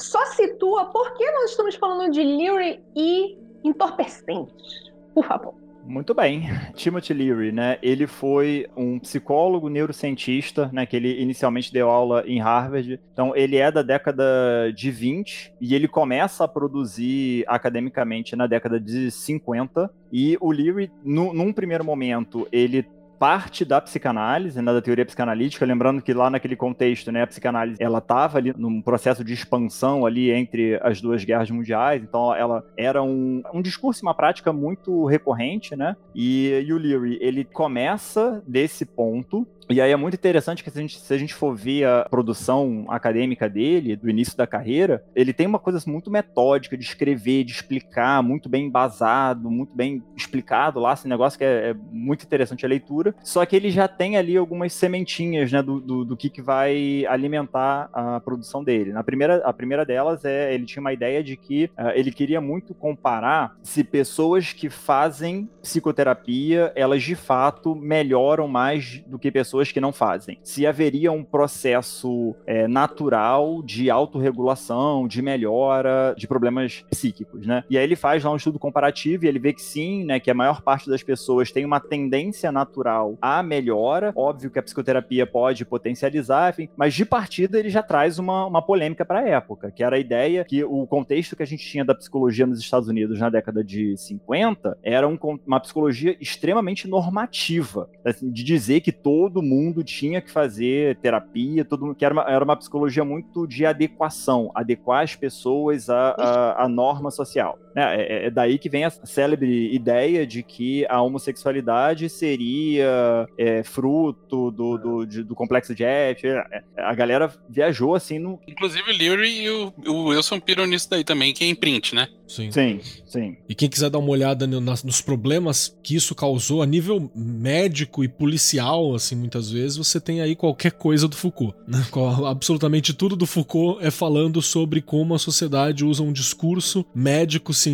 [0.00, 4.90] só situa por que nós estamos falando de Lurie e entorpecentes.
[5.14, 5.57] Por favor.
[5.84, 6.48] Muito bem.
[6.74, 7.78] Timothy Leary, né?
[7.82, 10.84] Ele foi um psicólogo neurocientista, né?
[10.84, 13.00] Que ele inicialmente deu aula em Harvard.
[13.12, 18.78] Então, ele é da década de 20 e ele começa a produzir academicamente na década
[18.78, 19.90] de 50.
[20.12, 22.86] E o Leary, no, num primeiro momento, ele
[23.18, 27.82] parte da psicanálise, né, da teoria psicanalítica, lembrando que lá naquele contexto, né, a psicanálise,
[27.82, 32.64] ela estava ali num processo de expansão ali entre as duas guerras mundiais, então ela
[32.76, 37.44] era um, um discurso e uma prática muito recorrente, né, e, e o Leary, ele
[37.44, 41.34] começa desse ponto, e aí é muito interessante que se a, gente, se a gente
[41.34, 46.10] for ver a produção acadêmica dele, do início da carreira, ele tem uma coisa muito
[46.10, 51.44] metódica de escrever, de explicar, muito bem embasado, muito bem explicado lá, esse negócio que
[51.44, 53.14] é, é muito interessante a leitura.
[53.22, 57.04] Só que ele já tem ali algumas sementinhas, né, do, do, do que, que vai
[57.06, 58.92] alimentar a produção dele.
[58.92, 62.40] Na primeira, a primeira delas é, ele tinha uma ideia de que uh, ele queria
[62.40, 69.57] muito comparar se pessoas que fazem psicoterapia, elas de fato melhoram mais do que pessoas
[69.58, 70.38] pessoas que não fazem.
[70.42, 77.64] Se haveria um processo é, natural de autorregulação, de melhora de problemas psíquicos, né?
[77.68, 80.30] E aí ele faz lá um estudo comparativo e ele vê que sim, né, que
[80.30, 84.12] a maior parte das pessoas tem uma tendência natural à melhora.
[84.14, 88.62] Óbvio que a psicoterapia pode potencializar, enfim, mas de partida ele já traz uma, uma
[88.62, 91.84] polêmica para a época, que era a ideia que o contexto que a gente tinha
[91.84, 97.88] da psicologia nos Estados Unidos na década de 50 era um, uma psicologia extremamente normativa,
[98.04, 102.22] assim, de dizer que todo mundo tinha que fazer terapia, todo mundo, que era uma,
[102.22, 107.58] era uma psicologia muito de adequação, adequar as pessoas à, à, à norma social.
[107.78, 113.62] É, é, é, daí que vem a célebre ideia de que a homossexualidade seria é,
[113.62, 116.28] fruto do, do, de, do complexo de Édipo.
[116.76, 118.40] A galera viajou assim no.
[118.48, 122.08] Inclusive o Leary e o, o Wilson piram nisso daí também, que é imprint, né?
[122.26, 122.50] Sim.
[122.50, 123.36] Sim, sim.
[123.48, 127.10] E quem quiser dar uma olhada no, nas, nos problemas que isso causou a nível
[127.14, 131.56] médico e policial, assim, muitas vezes, você tem aí qualquer coisa do Foucault.
[131.66, 131.78] Né?
[132.26, 137.67] Absolutamente tudo do Foucault é falando sobre como a sociedade usa um discurso médico científico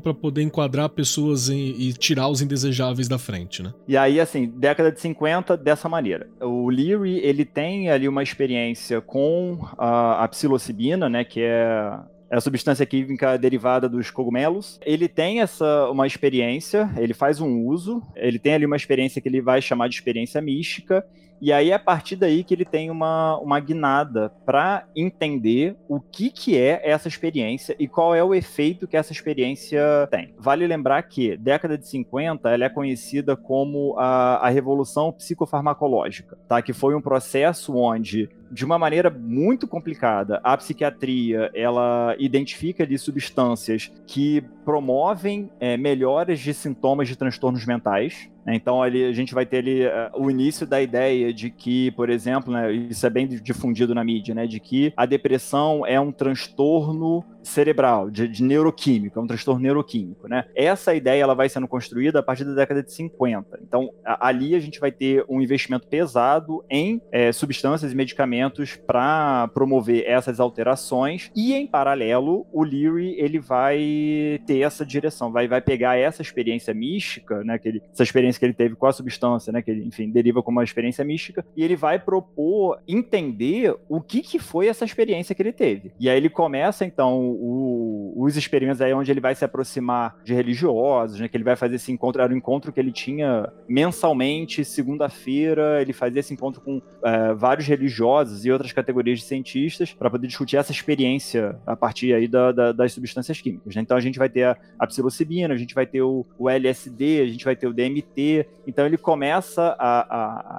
[0.00, 3.72] para poder enquadrar pessoas em, e tirar os indesejáveis da frente, né?
[3.86, 6.28] E aí, assim, década de 50, dessa maneira.
[6.40, 11.98] O Leary, ele tem ali uma experiência com a, a psilocibina, né, que é
[12.30, 14.78] é a substância química derivada dos cogumelos.
[14.84, 19.28] Ele tem essa uma experiência, ele faz um uso, ele tem ali uma experiência que
[19.28, 21.04] ele vai chamar de experiência mística,
[21.40, 26.00] e aí é a partir daí que ele tem uma, uma guinada para entender o
[26.00, 30.34] que, que é essa experiência e qual é o efeito que essa experiência tem.
[30.36, 36.60] Vale lembrar que década de 50 ela é conhecida como a, a revolução psicofarmacológica, tá?
[36.60, 40.40] que foi um processo onde de uma maneira muito complicada.
[40.42, 48.28] A psiquiatria ela identifica ali substâncias que promovem é, melhoras de sintomas de transtornos mentais.
[48.44, 48.54] Né?
[48.54, 52.08] Então ali a gente vai ter ali uh, o início da ideia de que, por
[52.10, 56.10] exemplo, né, isso é bem difundido na mídia, né, de que a depressão é um
[56.10, 60.44] transtorno cerebral, de, de neuroquímico, é um transtorno neuroquímico, né?
[60.54, 63.60] Essa ideia ela vai sendo construída a partir da década de 50.
[63.62, 68.76] Então, a, ali a gente vai ter um investimento pesado em é, substâncias e medicamentos
[68.76, 75.48] para promover essas alterações e, em paralelo, o Leary ele vai ter essa direção, vai,
[75.48, 77.58] vai pegar essa experiência mística, né?
[77.58, 79.62] Que ele, essa experiência que ele teve com a substância, né?
[79.62, 84.20] Que ele, enfim, deriva como uma experiência mística e ele vai propor entender o que,
[84.20, 85.92] que foi essa experiência que ele teve.
[85.98, 90.34] E aí ele começa, então, o- os experimentos aí onde ele vai se aproximar de
[90.34, 91.28] religiosos, né?
[91.28, 95.92] Que ele vai fazer esse encontro, era um encontro que ele tinha mensalmente, segunda-feira, ele
[95.92, 100.56] fazia esse encontro com é, vários religiosos e outras categorias de cientistas para poder discutir
[100.56, 103.74] essa experiência a partir aí da- da- das substâncias químicas.
[103.74, 103.82] né?
[103.82, 107.20] Então a gente vai ter a, a psilocibina, a gente vai ter o, o LSD,
[107.22, 108.46] a gente vai ter o DMT.
[108.66, 110.00] Então ele começa a,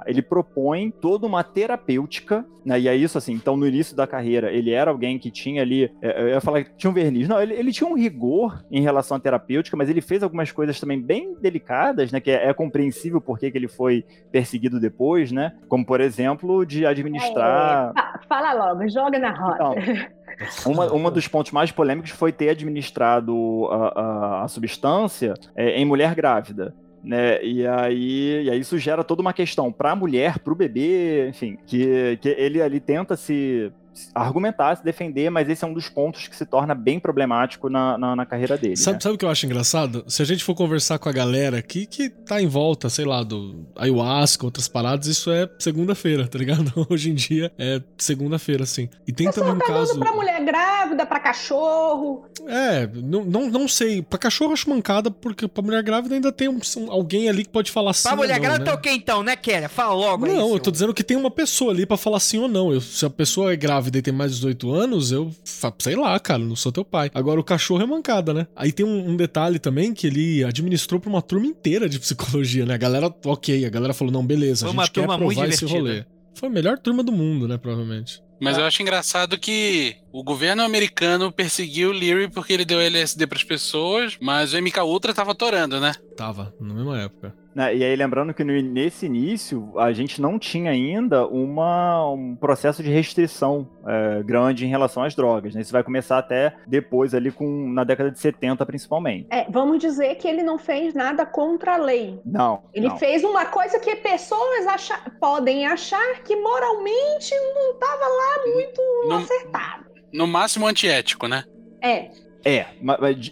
[0.00, 2.80] a- ele propõe toda uma terapêutica, né?
[2.80, 3.32] E é isso assim.
[3.34, 6.64] Então no início da carreira ele era alguém que tinha ali, é, eu ia falar
[6.76, 10.00] tinha um verniz, não, ele, ele tinha um rigor em relação à terapêutica, mas ele
[10.00, 12.20] fez algumas coisas também bem delicadas, né?
[12.20, 15.52] Que é, é compreensível por que ele foi perseguido depois, né?
[15.68, 17.90] Como por exemplo de administrar.
[17.90, 19.58] É, fa- fala logo, joga na roda.
[19.58, 20.20] Não.
[20.64, 25.84] Uma, uma dos pontos mais polêmicos foi ter administrado a, a- a substância é, em
[25.84, 26.74] mulher grávida.
[27.02, 27.42] Né?
[27.44, 31.28] E, aí, e aí isso gera toda uma questão para a mulher, para o bebê,
[31.28, 33.72] enfim, que, que ele ali tenta se
[34.14, 37.96] argumentar, se defender, mas esse é um dos pontos que se torna bem problemático na,
[37.98, 38.76] na, na carreira dele.
[38.76, 39.00] Sabe, né?
[39.00, 40.04] sabe o que eu acho engraçado?
[40.08, 43.22] Se a gente for conversar com a galera aqui que tá em volta, sei lá,
[43.22, 46.72] do ayahuasca, outras paradas, isso é segunda-feira, tá ligado?
[46.90, 48.88] Hoje em dia é segunda-feira, assim.
[49.06, 49.98] E tem também um Tá caso.
[49.98, 52.24] pra mulher grávida, pra cachorro.
[52.46, 54.02] É, não, não, não sei.
[54.02, 57.50] Pra cachorro eu acho mancada, porque pra mulher grávida ainda tem um- alguém ali que
[57.50, 58.02] pode falar sim.
[58.04, 58.70] Pra ou mulher não, grávida né?
[58.70, 59.68] tá ok então, né, Kéria?
[59.68, 60.32] Fala logo aí.
[60.32, 62.72] Não, eu seu- tô dizendo que tem uma pessoa ali pra falar sim ou não.
[62.72, 65.30] Eu- se a pessoa é grávida e tem mais de 18 anos, eu
[65.78, 67.10] sei lá, cara, não sou teu pai.
[67.14, 68.46] Agora o cachorro é mancada, né?
[68.56, 72.64] Aí tem um, um detalhe também que ele administrou pra uma turma inteira de psicologia,
[72.66, 72.74] né?
[72.74, 75.34] A galera, ok, a galera falou, não, beleza, Foi a uma gente quer turma muito
[75.34, 76.04] provar esse rolê.
[76.34, 78.22] Foi a melhor turma do mundo, né, provavelmente.
[78.40, 83.26] Mas eu acho engraçado que o governo americano perseguiu o Leary porque ele deu LSD
[83.26, 85.94] pras pessoas, mas o MK Ultra tava atorando, né?
[86.16, 87.34] Tava, na mesma época.
[87.54, 92.82] Né, E aí, lembrando que nesse início, a gente não tinha ainda uma, um processo
[92.82, 95.54] de restrição é, grande em relação às drogas.
[95.54, 95.60] Né?
[95.60, 99.26] Isso vai começar até depois, ali com, na década de 70, principalmente.
[99.30, 102.20] É, vamos dizer que ele não fez nada contra a lei.
[102.24, 102.62] Não.
[102.72, 102.96] Ele não.
[102.98, 109.16] fez uma coisa que pessoas acha- podem achar que moralmente não estava lá muito No,
[109.16, 109.84] acertado.
[110.12, 111.44] no máximo antiético, né?
[111.82, 112.10] É,
[112.44, 112.66] É,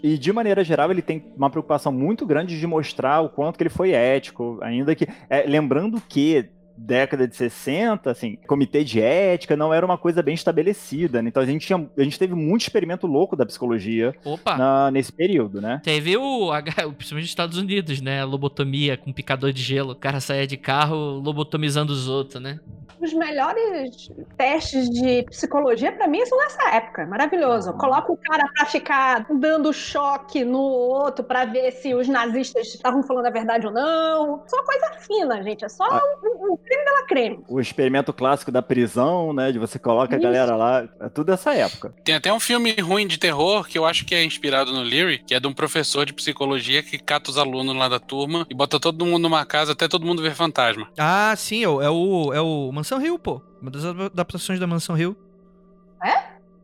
[0.02, 3.62] e de maneira geral ele tem uma preocupação muito grande de mostrar o quanto que
[3.62, 5.06] ele foi ético, ainda que.
[5.30, 10.34] é, lembrando que década de 60, assim, comitê de ética não era uma coisa bem
[10.34, 11.28] estabelecida, né?
[11.28, 14.56] Então a gente, tinha, a gente teve muito experimento louco da psicologia Opa.
[14.56, 15.80] na- nesse período, né?
[15.84, 18.20] Teve o, H- principalmente nos Estados Unidos, né?
[18.22, 19.92] A lobotomia com picador de gelo.
[19.92, 22.60] O cara saía de carro lobotomizando os outros, né?
[23.00, 27.06] os melhores testes de psicologia pra mim são nessa época.
[27.06, 27.72] Maravilhoso.
[27.74, 33.04] Coloca o cara pra ficar dando choque no outro pra ver se os nazistas estavam
[33.04, 34.42] falando a verdade ou não.
[34.48, 35.64] Só coisa fina, gente.
[35.64, 36.00] É só Ah.
[36.24, 37.44] um, um creme dela creme.
[37.48, 39.50] O experimento clássico da prisão, né?
[39.50, 40.22] De você coloca a Isso.
[40.22, 41.94] galera lá, é tudo dessa época.
[42.04, 45.18] Tem até um filme ruim de terror que eu acho que é inspirado no Leary,
[45.18, 48.54] que é de um professor de psicologia que cata os alunos lá da turma e
[48.54, 50.88] bota todo mundo numa casa até todo mundo ver fantasma.
[50.98, 53.40] Ah, sim, é o, é o, é o Mansão Rio, pô.
[53.60, 55.16] Uma das adaptações da Mansão Rio.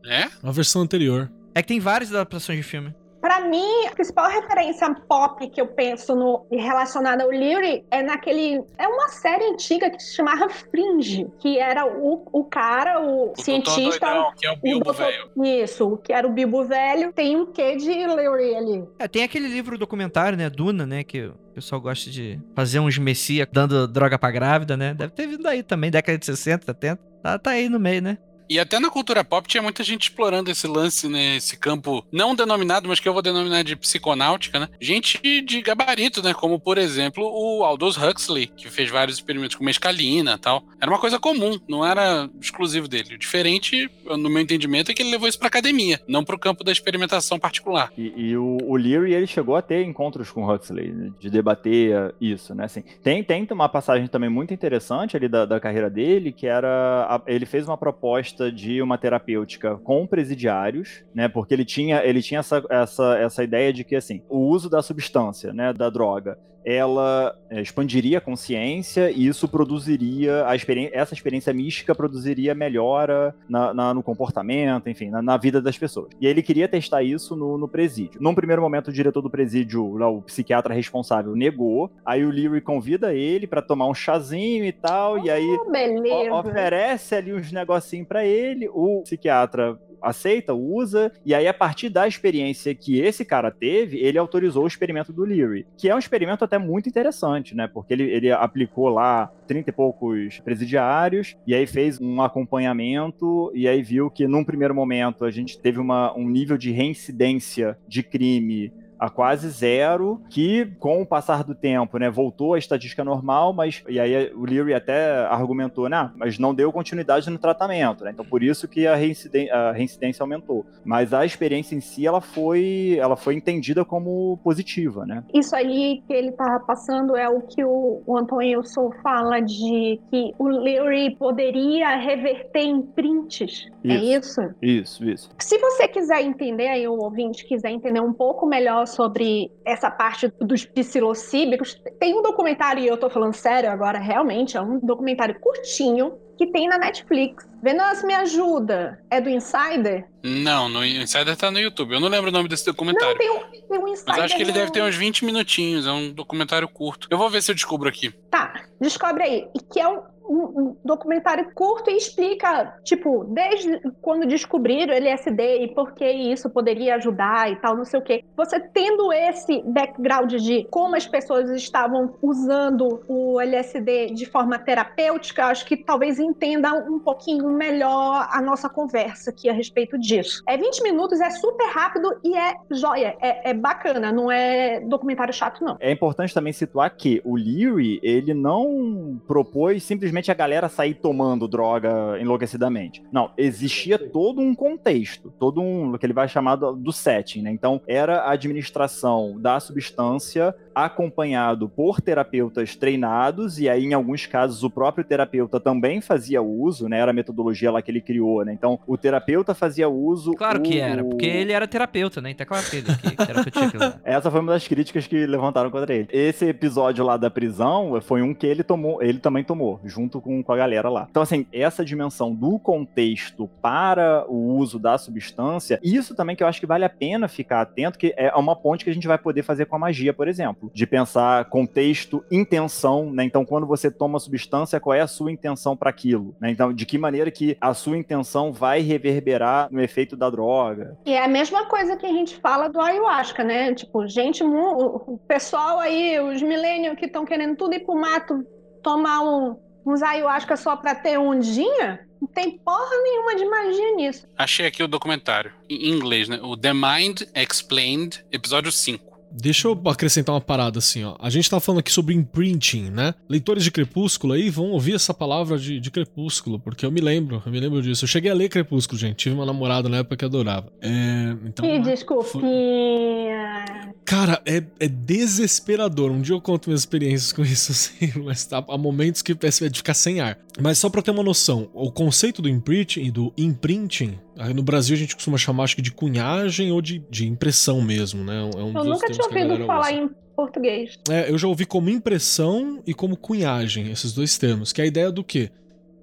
[0.07, 0.27] É?
[0.43, 1.31] A versão anterior.
[1.53, 2.93] É que tem várias adaptações de filme.
[3.25, 8.63] Pra mim, a principal referência pop que eu penso no relacionada ao Leary é naquele.
[8.77, 13.41] É uma série antiga que se chamava Fringe, que era o, o cara, o, O
[13.41, 14.05] cientista.
[14.05, 15.31] Doidão, que é o Bilbo doutor- velho.
[15.43, 17.11] Isso, que era o Bilbo velho.
[17.13, 18.83] Tem um quê de Leary ali.
[18.99, 20.47] É, tem aquele livro documentário, né?
[20.47, 21.03] Duna, né?
[21.03, 24.93] Que o pessoal gosta de fazer uns messias dando droga pra grávida, né?
[24.93, 27.01] Deve ter vindo aí também, década de 60, 70.
[27.23, 28.19] Tá, tá aí no meio, né?
[28.49, 31.37] E até na cultura pop tinha muita gente explorando esse lance, né?
[31.37, 34.69] Esse campo não denominado, mas que eu vou denominar de psiconáutica, né?
[34.79, 36.33] Gente de gabarito, né?
[36.33, 40.63] Como, por exemplo, o Aldous Huxley, que fez vários experimentos com mescalina e tal.
[40.79, 43.15] Era uma coisa comum, não era exclusivo dele.
[43.15, 46.63] O diferente, no meu entendimento, é que ele levou isso pra academia, não pro campo
[46.63, 47.91] da experimentação particular.
[47.97, 52.13] E, e o, o Leary, ele chegou a ter encontros com Huxley, né, de debater
[52.19, 52.65] isso, né?
[52.65, 56.67] Assim, tem, tem uma passagem também muito interessante ali da, da carreira dele, que era.
[57.09, 61.27] a- ele fez uma proposta de uma terapêutica com presidiários, né?
[61.27, 64.81] Porque ele tinha, ele tinha essa, essa, essa ideia de que, assim, o uso da
[64.81, 65.73] substância, né?
[65.73, 66.37] Da droga.
[66.65, 73.35] Ela é, expandiria a consciência e isso produziria a experiência, essa experiência mística produziria melhora
[73.47, 76.09] na, na- no comportamento, enfim, na, na vida das pessoas.
[76.19, 78.19] E aí ele queria testar isso no, no presídio.
[78.21, 81.91] Num primeiro momento, o diretor do presídio, lá, o psiquiatra responsável, negou.
[82.05, 86.33] Aí o Leary convida ele pra tomar um chazinho e tal, e aí Oh, beleza.
[86.33, 88.67] oferece ali uns negocinhos pra ele.
[88.73, 94.17] O psiquiatra aceita, usa, e aí a partir da experiência que esse cara teve, ele
[94.17, 97.67] autorizou o experimento do Leary, que é um experimento até muito interessante, né?
[97.67, 103.67] Porque ele, ele aplicou lá 30 e poucos presidiários, e aí fez um acompanhamento, e
[103.67, 108.03] aí viu que num primeiro momento a gente teve uma, um nível de reincidência de
[108.03, 113.53] crime a quase zero, que com o passar do tempo, né, voltou à estatística normal,
[113.53, 118.11] mas e aí o Leary até argumentou, né, mas não deu continuidade no tratamento, né?
[118.11, 120.65] Então por isso que a, reinciden a reincidência aumentou.
[120.83, 125.23] Mas a experiência em si ela foi, ela foi entendida como positiva, né?
[125.33, 129.99] Isso aí que ele tá passando é o que o, o Antônio Wilson fala de
[130.09, 133.67] que o Leary poderia reverter em prints.
[133.83, 133.93] Isso.
[133.93, 134.41] É isso?
[134.61, 135.29] Isso, isso.
[135.39, 140.27] Se você quiser entender, aí o ouvinte quiser entender um pouco melhor sobre essa parte
[140.39, 145.39] dos psilocíbicos, tem um documentário, e eu tô falando sério agora, realmente, é um documentário
[145.39, 147.47] curtinho, que tem na Netflix.
[147.61, 148.99] Venâncio, me ajuda.
[149.09, 150.05] É do Insider?
[150.23, 151.93] Não, no Insider tá no YouTube.
[151.93, 153.13] Eu não lembro o nome desse documentário.
[153.13, 154.13] Não, tem um, tem um Insider.
[154.15, 155.87] Mas acho que ele no- deve ter uns 20 minutinhos.
[155.87, 157.07] É um documentário curto.
[157.09, 158.11] Eu vou ver se eu descubro aqui.
[158.29, 159.47] Tá, descobre aí.
[159.55, 165.63] E que é um- um documentário curto e explica, tipo, desde quando descobriram o LSD
[165.63, 168.23] e por que isso poderia ajudar e tal, não sei o quê.
[168.35, 175.45] Você tendo esse background de como as pessoas estavam usando o LSD de forma terapêutica,
[175.45, 180.43] acho que talvez entenda um pouquinho melhor a nossa conversa aqui a respeito disso.
[180.47, 185.33] É 20 minutos, é super rápido e é joia, é, é bacana, não é documentário
[185.33, 185.77] chato, não.
[185.79, 191.47] É importante também situar que o Leary, ele não propôs simplesmente a galera sair tomando
[191.47, 193.03] droga enlouquecidamente.
[193.11, 197.51] Não, existia todo um contexto, todo um, que ele vai chamar do, do setting, né?
[197.51, 204.63] Então, era a administração da substância acompanhado por terapeutas treinados, e aí, em alguns casos,
[204.63, 206.99] o próprio terapeuta também fazia uso, né?
[206.99, 208.53] Era a metodologia lá que ele criou, né?
[208.53, 210.33] Então, o terapeuta fazia uso.
[210.33, 212.31] Claro que o- era, porque ele era terapeuta, né?
[212.31, 215.93] Então é claro que ele que terapeuta essa foi uma das críticas que levantaram contra
[215.93, 216.07] ele.
[216.11, 220.43] Esse episódio lá da prisão foi um que ele tomou, ele também tomou, junto com,
[220.43, 221.07] com a galera lá.
[221.09, 226.47] Então, assim, essa dimensão do contexto para o uso da substância, isso também que eu
[226.47, 229.17] acho que vale a pena ficar atento, que é uma ponte que a gente vai
[229.17, 230.64] poder fazer com a magia, por exemplo.
[230.73, 233.23] De pensar contexto, intenção, né?
[233.23, 236.35] Então, quando você toma substância, qual é a sua intenção para aquilo?
[236.39, 236.49] né?
[236.49, 240.97] Então, de que maneira que a sua intenção vai reverberar no efeito da droga?
[241.05, 243.73] E é a mesma coisa que a gente fala do ayahuasca, né?
[243.73, 248.45] Tipo, gente, o pessoal aí, os millennials que estão querendo tudo ir pro mato
[248.81, 254.27] tomar um, uns ayahuasca só pra ter ondinha, não tem porra nenhuma de magia nisso.
[254.37, 255.51] Achei aqui o documentário.
[255.69, 256.39] Em inglês, né?
[256.41, 259.14] O The Mind Explained, episódio 5.
[259.37, 261.15] Deixa eu acrescentar uma parada assim, ó.
[261.19, 263.13] A gente tá falando aqui sobre imprinting, né?
[263.27, 267.43] Leitores de Crepúsculo aí vão ouvir essa palavra de, de Crepúsculo, porque eu me lembro,
[267.45, 268.05] eu me lembro disso.
[268.05, 269.17] Eu cheguei a ler Crepúsculo, gente.
[269.17, 270.71] Tive uma namorada na época que adorava.
[270.81, 271.79] É, então, que né?
[271.79, 273.65] desculpinha.
[274.05, 276.11] Cara, é, é desesperador.
[276.11, 279.67] Um dia eu conto minhas experiências com isso, assim, mas tá, há momentos que parece
[279.69, 280.37] de ficar sem ar.
[280.61, 284.19] Mas só pra ter uma noção, o conceito do imprinting, do imprinting,
[284.53, 288.23] no Brasil a gente costuma chamar acho que de cunhagem ou de, de impressão mesmo,
[288.23, 288.37] né?
[288.55, 289.91] É um Eu nunca tinha ouvido falar usa.
[289.93, 290.99] em português.
[291.09, 294.71] É, eu já ouvi como impressão e como cunhagem, esses dois termos.
[294.71, 295.49] Que é a ideia do quê?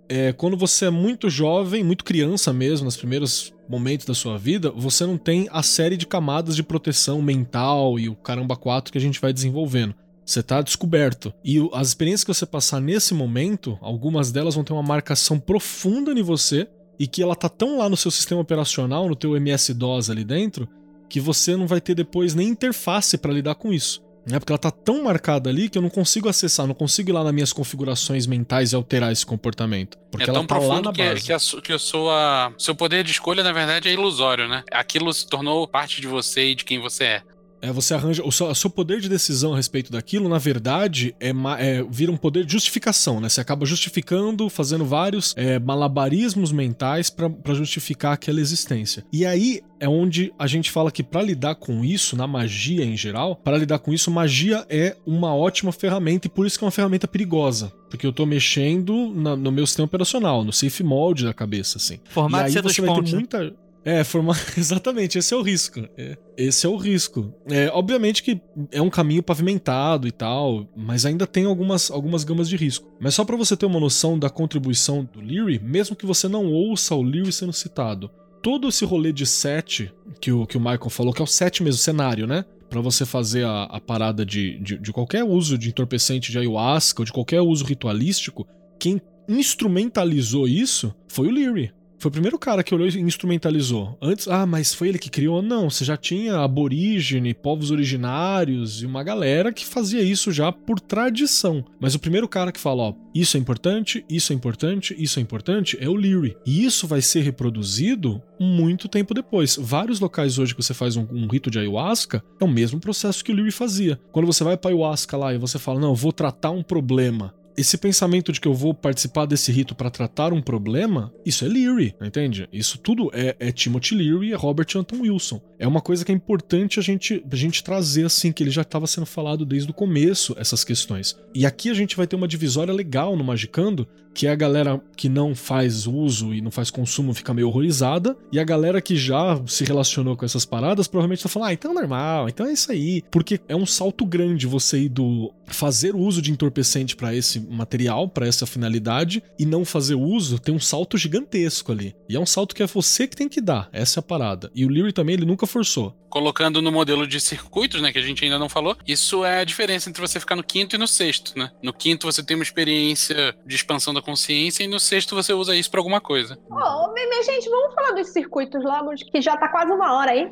[0.09, 4.71] É, quando você é muito jovem, muito criança mesmo, nos primeiros momentos da sua vida,
[4.71, 8.99] você não tem a série de camadas de proteção mental e o caramba 4 que
[8.99, 9.95] a gente vai desenvolvendo.
[10.25, 11.33] Você tá descoberto.
[11.45, 16.13] E as experiências que você passar nesse momento, algumas delas vão ter uma marcação profunda
[16.13, 20.11] em você e que ela tá tão lá no seu sistema operacional, no teu MS-DOS
[20.11, 20.69] ali dentro,
[21.09, 24.03] que você não vai ter depois nem interface para lidar com isso.
[24.25, 24.39] Né?
[24.39, 27.25] Porque ela tá tão marcada ali que eu não consigo acessar, não consigo ir lá
[27.25, 29.99] nas minhas configurações mentais e alterar esse comportamento.
[30.11, 31.27] Porque é ela tão tá lá profundo na que, base.
[31.27, 34.63] que, a, que a sua, seu poder de escolha, na verdade, é ilusório, né?
[34.71, 37.23] Aquilo se tornou parte de você e de quem você é.
[37.63, 38.23] É, você arranja.
[38.25, 42.11] O seu, o seu poder de decisão a respeito daquilo, na verdade, é, é- vira
[42.11, 43.29] um poder de justificação, né?
[43.29, 49.05] Você acaba justificando, fazendo vários é, malabarismos mentais pra pra justificar aquela existência.
[49.13, 52.97] E aí é onde a gente fala que pra lidar com isso, na magia em
[52.97, 56.67] geral, pra lidar com isso, magia é uma ótima ferramenta e por isso que é
[56.67, 57.73] uma ferramenta perigosa.
[57.91, 61.99] Porque eu tô mexendo na- no meu sistema operacional, no safe mode da cabeça, assim.
[62.11, 63.11] Formato e aí você vai pontos.
[63.11, 63.53] ter né?
[63.85, 64.37] É, formar.
[64.57, 65.81] Exatamente, esse é o risco.
[65.97, 67.33] É, esse é o risco.
[67.47, 72.49] É, obviamente que é um caminho pavimentado e tal, mas ainda tem algumas, algumas gamas
[72.49, 72.91] de risco.
[73.01, 76.47] Mas só pra você ter uma noção da contribuição do Leary, mesmo que você não
[76.47, 78.11] ouça o Leary sendo citado,
[78.43, 81.63] todo esse rolê de set que o, que o Michael falou, que é o set
[81.63, 82.45] mesmo, cenário, né?
[82.69, 87.03] Pra você fazer a, a parada de, de, de qualquer uso de entorpecente de ayahuasca
[87.03, 88.47] ou de qualquer uso ritualístico,
[88.79, 91.73] quem instrumentalizou isso foi o Leary.
[92.03, 93.97] Foi o primeiro cara que olhou e instrumentalizou.
[94.03, 95.41] Antes, ah, mas foi ele que criou?
[95.41, 100.81] Não, você já tinha aborígene, povos originários e uma galera que fazia isso já por
[100.81, 101.65] tradição.
[101.79, 105.23] Mas o primeiro cara que fala, ó, isso é importante, isso é importante, isso é
[105.23, 106.37] importante, é o Leary.
[106.45, 109.57] E isso vai ser reproduzido muito tempo depois.
[109.57, 113.25] Vários locais hoje que você faz um, um rito de ayahuasca é o mesmo processo
[113.25, 114.01] que o Leary fazia.
[114.11, 117.77] Quando você vai para ayahuasca lá e você fala, não, vou tratar um problema esse
[117.77, 121.95] pensamento de que eu vou participar desse rito para tratar um problema, isso é Leary,
[122.01, 122.49] entende?
[122.53, 125.41] Isso tudo é, é Timothy Leary e é Robert Anton Wilson.
[125.59, 128.63] É uma coisa que é importante a gente, a gente trazer assim, que ele já
[128.63, 131.17] estava sendo falado desde o começo, essas questões.
[131.35, 135.09] E aqui a gente vai ter uma divisória legal no Magicando, que a galera que
[135.09, 139.41] não faz uso e não faz consumo fica meio horrorizada, e a galera que já
[139.47, 142.71] se relacionou com essas paradas provavelmente tá falando, ah, então é normal, então é isso
[142.71, 143.03] aí.
[143.11, 148.09] Porque é um salto grande você ir do fazer uso de entorpecente para esse material,
[148.09, 151.95] para essa finalidade, e não fazer uso, tem um salto gigantesco ali.
[152.09, 154.51] E é um salto que é você que tem que dar, essa é a parada.
[154.55, 155.97] E o Leary também, ele nunca forçou.
[156.13, 159.45] Colocando no modelo de circuitos, né, que a gente ainda não falou, isso é a
[159.45, 161.51] diferença entre você ficar no quinto e no sexto, né?
[161.63, 165.57] No quinto você tem uma experiência de expansão da consciência e no sexto você usa
[165.57, 166.39] isso para alguma coisa.
[166.51, 170.31] Ô, minha gente, vamos falar dos circuitos logo, que já tá quase uma hora aí.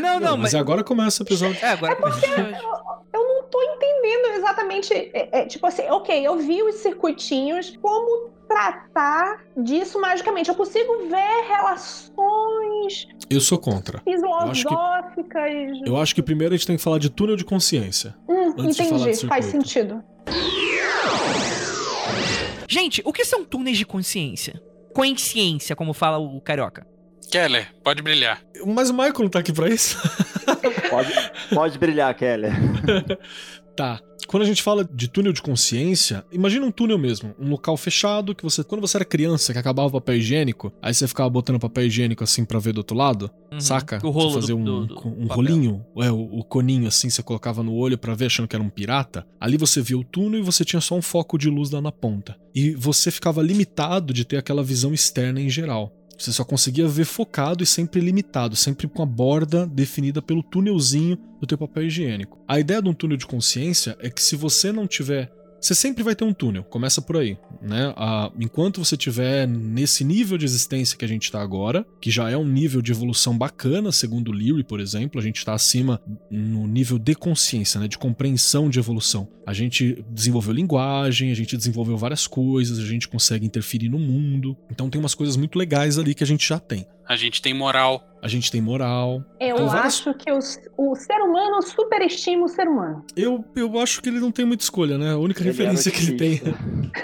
[0.00, 1.58] Não, não, mas, agora começa o episódio.
[1.64, 2.56] É, agora começa o episódio.
[3.12, 4.92] Eu não tô entendendo exatamente.
[4.92, 10.48] É, é, tipo assim, ok, eu vi os circuitinhos, como tratar disso magicamente.
[10.48, 13.98] Eu consigo ver relações Eu sou contra.
[13.98, 15.52] acho que- filosóficas.
[15.86, 18.14] Eu acho que primeiro a gente tem que falar de túnel de consciência.
[18.28, 20.02] Hum, antes de falar entendi, de faz sentido.
[22.68, 24.60] Gente, o que são túneis de consciência?
[24.92, 26.86] Consciência, como fala o carioca.
[27.30, 28.40] Keller, pode brilhar.
[28.66, 29.96] Mas o Michael não tá aqui pra isso?
[30.90, 31.12] Pode,
[31.52, 32.52] pode brilhar, Keller.
[33.76, 34.00] Tá.
[34.26, 38.34] Quando a gente fala de túnel de consciência, imagina um túnel mesmo, um local fechado
[38.34, 41.60] que você, quando você era criança, que acabava o papel higiênico, aí você ficava botando
[41.60, 43.60] papel higiênico assim pra ver do outro lado, Uhum.
[43.60, 44.00] saca?
[44.02, 47.10] O rolo você fazia do- um, do- do um rolinho, é, o, o coninho assim,
[47.10, 49.26] você colocava no olho pra ver achando que era um pirata.
[49.38, 51.92] Ali você via o túnel e você tinha só um foco de luz lá na
[51.92, 52.34] ponta.
[52.54, 55.92] E você ficava limitado de ter aquela visão externa em geral.
[56.18, 61.18] Você só conseguia ver focado e sempre limitado, sempre com a borda definida pelo túnelzinho
[61.40, 62.38] do teu papel higiênico.
[62.48, 65.30] A ideia de um túnel de consciência é que se você não tiver
[65.60, 67.92] você sempre vai ter um túnel, começa por aí, né?
[67.96, 72.30] Ah, enquanto você tiver nesse nível de existência que a gente está agora, que já
[72.30, 76.00] é um nível de evolução bacana, segundo o Leary, por exemplo, a gente está acima
[76.30, 77.88] no nível de consciência, né?
[77.88, 79.28] De compreensão de evolução.
[79.46, 84.56] A gente desenvolveu linguagem, a gente desenvolveu várias coisas, a gente consegue interferir no mundo.
[84.70, 86.86] Então tem umas coisas muito legais ali que a gente já tem.
[87.08, 88.02] A gente tem moral.
[88.20, 89.22] A gente tem moral.
[89.38, 90.38] Eu Tem várias- acho que o,
[90.78, 93.04] o ser humano superestima o ser humano.
[93.16, 95.12] Eu, eu acho que ele não tem muita escolha, né?
[95.12, 96.40] A única Ele referência que ele tem.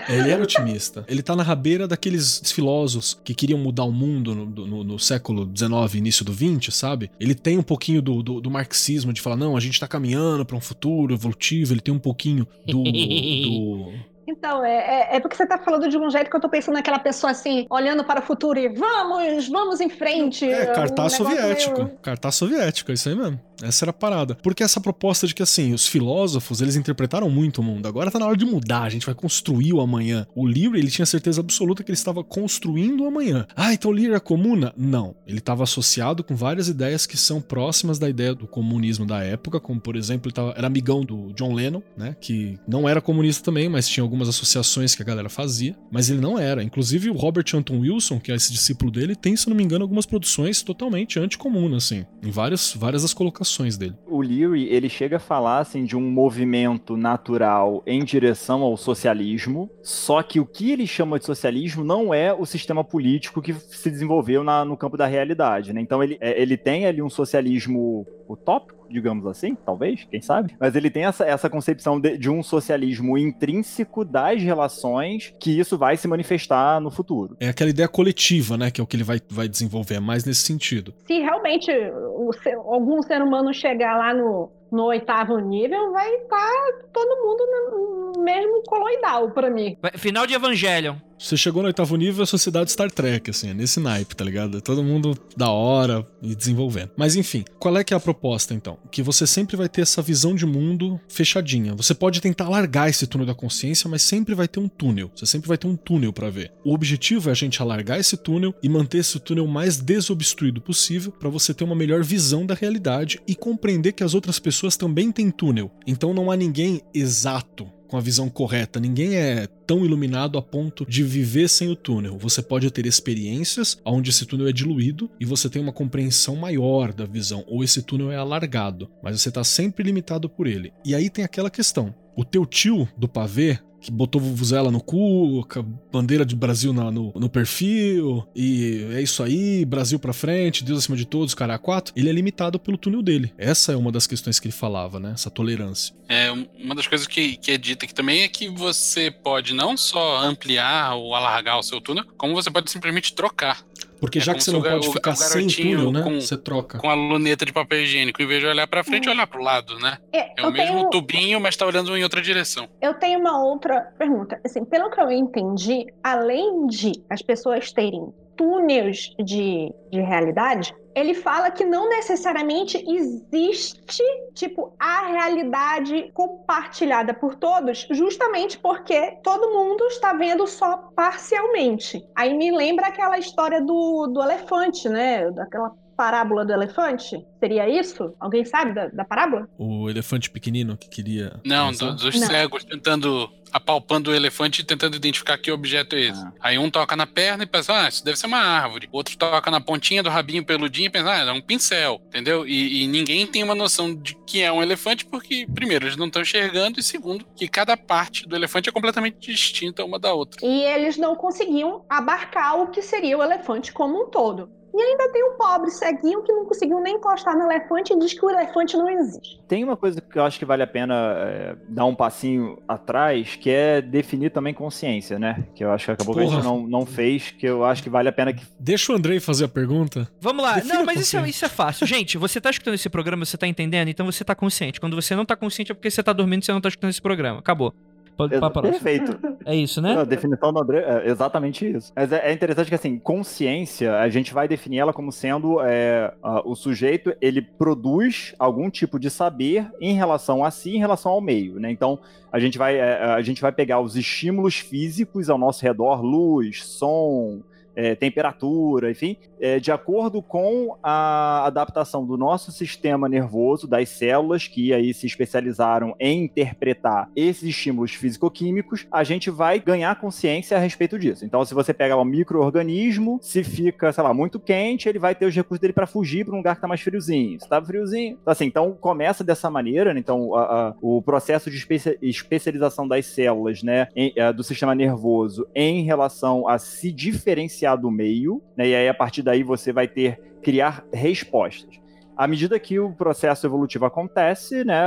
[0.09, 1.05] É, ele era otimista.
[1.07, 5.49] Ele tá na rabeira daqueles filósofos que queriam mudar o mundo no, no- no século
[5.55, 7.11] XIX, início do XX, sabe?
[7.21, 10.45] Ele tem um pouquinho do, do- do marxismo, de falar, não, a gente tá caminhando
[10.47, 11.73] pra um futuro evolutivo.
[11.75, 12.83] Ele tem um pouquinho do.
[12.83, 13.93] do-
[14.27, 16.75] Então, é, é, é porque você tá falando de um jeito que eu tô pensando
[16.75, 20.49] naquela pessoa assim, olhando para o futuro e vamos, vamos em frente.
[20.51, 21.85] É, um cartaz negócio soviético.
[21.85, 23.41] meio- Cartaz soviético, é isso aí mesmo.
[23.63, 24.35] Essa era a parada.
[24.35, 27.87] Porque essa proposta de que, assim, os filósofos, eles interpretaram muito o mundo.
[27.87, 30.27] Agora tá na hora de mudar, a gente vai construir o amanhã.
[30.35, 33.47] O Leary, ele tinha certeza absoluta que ele estava construindo o amanhã.
[33.55, 34.75] Ah, então o Leary é comuna?
[34.77, 35.15] Não.
[35.27, 39.61] Ele estava associado com várias ideias que são próximas da ideia do comunismo da época,
[39.61, 43.45] como, por exemplo, ele tava, era amigão do John Lennon, né, que não era comunista
[43.45, 46.63] também, mas tinha algumas associações que a galera fazia, mas ele não era.
[46.63, 49.85] Inclusive, o Robert Anton Wilson, que é esse discípulo dele, tem, se não me engano,
[49.85, 53.95] algumas produções totalmente anticomuna, assim, em várias, várias das colocações dele.
[54.07, 59.71] O Leary, ele chega a falar assim de um movimento natural em direção ao socialismo,
[59.83, 63.91] só que o que ele chama de socialismo não é o sistema político que se
[63.91, 65.81] desenvolveu na- no campo da realidade, né?
[65.81, 70.55] Então ele, é, ele tem ali um socialismo utópico, digamos assim, talvez, quem sabe?
[70.61, 75.79] Mas ele tem essa, essa concepção de, de um socialismo intrínseco das relações que isso
[75.79, 77.37] vai se manifestar no futuro.
[77.41, 80.25] É aquela ideia coletiva, né, que é o que ele vai, vai desenvolver, é mais
[80.25, 80.93] nesse sentido.
[81.07, 86.51] Se realmente o ser- algum ser humano chegar lá no, no oitavo nível, vai estar
[86.93, 89.77] todo mundo no, mesmo coloidal pra mim.
[89.97, 90.97] Final de Evangelion.
[91.23, 94.25] Você chegou no oitavo nível, é a sociedade Star Trek, assim, é nesse naipe, tá
[94.25, 94.59] ligado?
[94.59, 96.91] É todo mundo da hora e desenvolvendo.
[96.97, 98.77] Mas enfim, qual é que é a proposta então?
[98.91, 101.77] Que você sempre vai ter essa visão de mundo fechadinha.
[101.77, 105.13] Você pode tentar largar esse túnel da consciência, mas sempre vai ter um túnel.
[105.15, 106.51] Você sempre vai ter um túnel pra ver.
[106.65, 110.61] O objetivo é a gente alargar esse túnel e manter esse túnel o mais desobstruído
[110.61, 114.62] possível pra você ter uma melhor visão da realidade e compreender que as outras pessoas
[114.63, 115.73] pessoas também têm túnel.
[115.85, 118.79] Então não há ninguém exato com a visão correta.
[118.79, 122.17] Ninguém é tão iluminado a ponto de viver sem o túnel.
[122.17, 126.93] Você pode ter experiências onde esse túnel é diluído e você tem uma compreensão maior
[126.93, 130.73] da visão, ou esse túnel é alargado, mas você está sempre limitado por ele.
[130.85, 131.93] E aí tem aquela questão.
[132.17, 135.47] O teu tio do pavê que botou vuvuzela no cu,
[135.93, 140.79] bandeira de Brasil na, no, no, perfil, e é isso aí, Brasil pra frente, Deus
[140.79, 143.33] acima de todos, cara, a quatro, ele é limitado pelo túnel dele.
[143.37, 145.13] Essa é uma das questões que ele falava, né?
[145.15, 145.95] Essa tolerância.
[146.09, 149.77] É, uma das coisas que, que é dita aqui também é que você pode não
[149.77, 153.65] só ampliar ou alargar o seu túnel, como você pode simplesmente trocar.
[154.03, 156.03] Porque é já que você não pode o, ficar o sem túnel, né?
[156.03, 156.77] Com, você troca.
[156.77, 159.79] Com a luneta de papel higiênico, em vez de olhar pra frente, olhar pro lado,
[159.79, 159.97] né?
[160.13, 160.91] É, é o mesmo tenho...
[160.91, 162.69] tubinho, mas tá olhando em outra direção.
[162.81, 164.41] Eu tenho uma outra pergunta.
[164.45, 171.15] Assim, pelo que eu entendi, além de as pessoas terem túneis de, de realidade, ele
[171.15, 174.03] fala que não necessariamente existe,
[174.35, 182.05] tipo, a realidade compartilhada por todos, justamente porque todo mundo está vendo só parcialmente.
[182.15, 185.31] Aí me lembra aquela história do, do elefante, né?
[185.31, 187.25] Daquela parábola do elefante?
[187.39, 188.15] Seria isso?
[188.19, 189.49] Alguém sabe da, da parábola?
[189.59, 191.41] O elefante pequenino que queria.
[191.45, 192.27] Não, do, dos não.
[192.27, 196.23] cegos tentando apalpando o elefante e tentando identificar que objeto é esse.
[196.23, 196.33] Ah.
[196.41, 198.89] Aí um toca na perna e pensa, ah, isso deve ser uma árvore.
[198.91, 202.47] O outro toca na pontinha do rabinho peludinho e pensa, ah, é um pincel, entendeu?
[202.47, 206.07] E, e ninguém tem uma noção de que é um elefante porque, primeiro, eles não
[206.07, 210.45] estão enxergando e, segundo, que cada parte do elefante é completamente distinta uma da outra.
[210.45, 214.62] E eles não conseguiam abarcar o que seria o elefante como um todo.
[214.75, 218.15] E ainda tem um pobre ceguinho que não conseguiu nem encostar no elefante e diz
[218.15, 219.39] que o elefante não existe.
[219.47, 223.37] Tem uma coisa que eu acho que vale a pena é, dar um passinho atrás,
[223.37, 225.45] que é definir também consciência, né?
[225.55, 226.27] Que eu acho que acabou Porra.
[226.27, 228.45] que a gente não, não fez, que eu acho que vale a pena que.
[228.59, 230.09] Deixa o Andrei fazer a pergunta.
[230.21, 230.55] Vamos lá.
[230.55, 231.87] Defina não, mas isso é, isso é fácil.
[231.87, 234.81] Gente, você tá escutando esse programa, você tá entendendo, então você tá consciente.
[234.81, 236.91] Quando você não tá consciente é porque você tá dormindo e você não tá escutando
[236.91, 237.39] esse programa.
[237.41, 237.75] Acabou.
[238.17, 239.19] Pra Perfeito.
[239.45, 239.99] É isso, né?
[239.99, 241.93] A definição do André é exatamente isso.
[241.97, 246.13] Mas é, é interessante que, assim, consciência, a gente vai definir ela como sendo é,
[246.45, 251.21] o sujeito, ele produz algum tipo de saber em relação a si, em relação ao
[251.21, 251.71] meio, né?
[251.71, 251.99] Então,
[252.31, 256.65] a gente vai, é, a gente vai pegar os estímulos físicos ao nosso redor, luz,
[256.65, 257.41] som,
[257.75, 264.47] é, temperatura, enfim, é, de acordo com a adaptação do nosso sistema nervoso, das células
[264.47, 270.61] que aí se especializaram em interpretar esses estímulos físico-químicos, a gente vai ganhar consciência a
[270.61, 271.25] respeito disso.
[271.25, 275.27] Então, se você pega um microorganismo, se fica, sei lá, muito quente, ele vai ter
[275.27, 277.41] os recursos dele para fugir para um lugar que está mais friozinho.
[277.41, 280.01] Se tá friozinho, então, assim, então começa dessa maneira, né?
[280.01, 281.67] então a, a, o processo de
[282.01, 287.91] especialização das células, né, em, a, do sistema nervoso em relação a se diferenciar do
[287.91, 288.69] meio, né?
[288.69, 291.82] E aí a partir daí você vai ter criar respostas
[292.23, 294.85] à medida que o processo evolutivo acontece, né,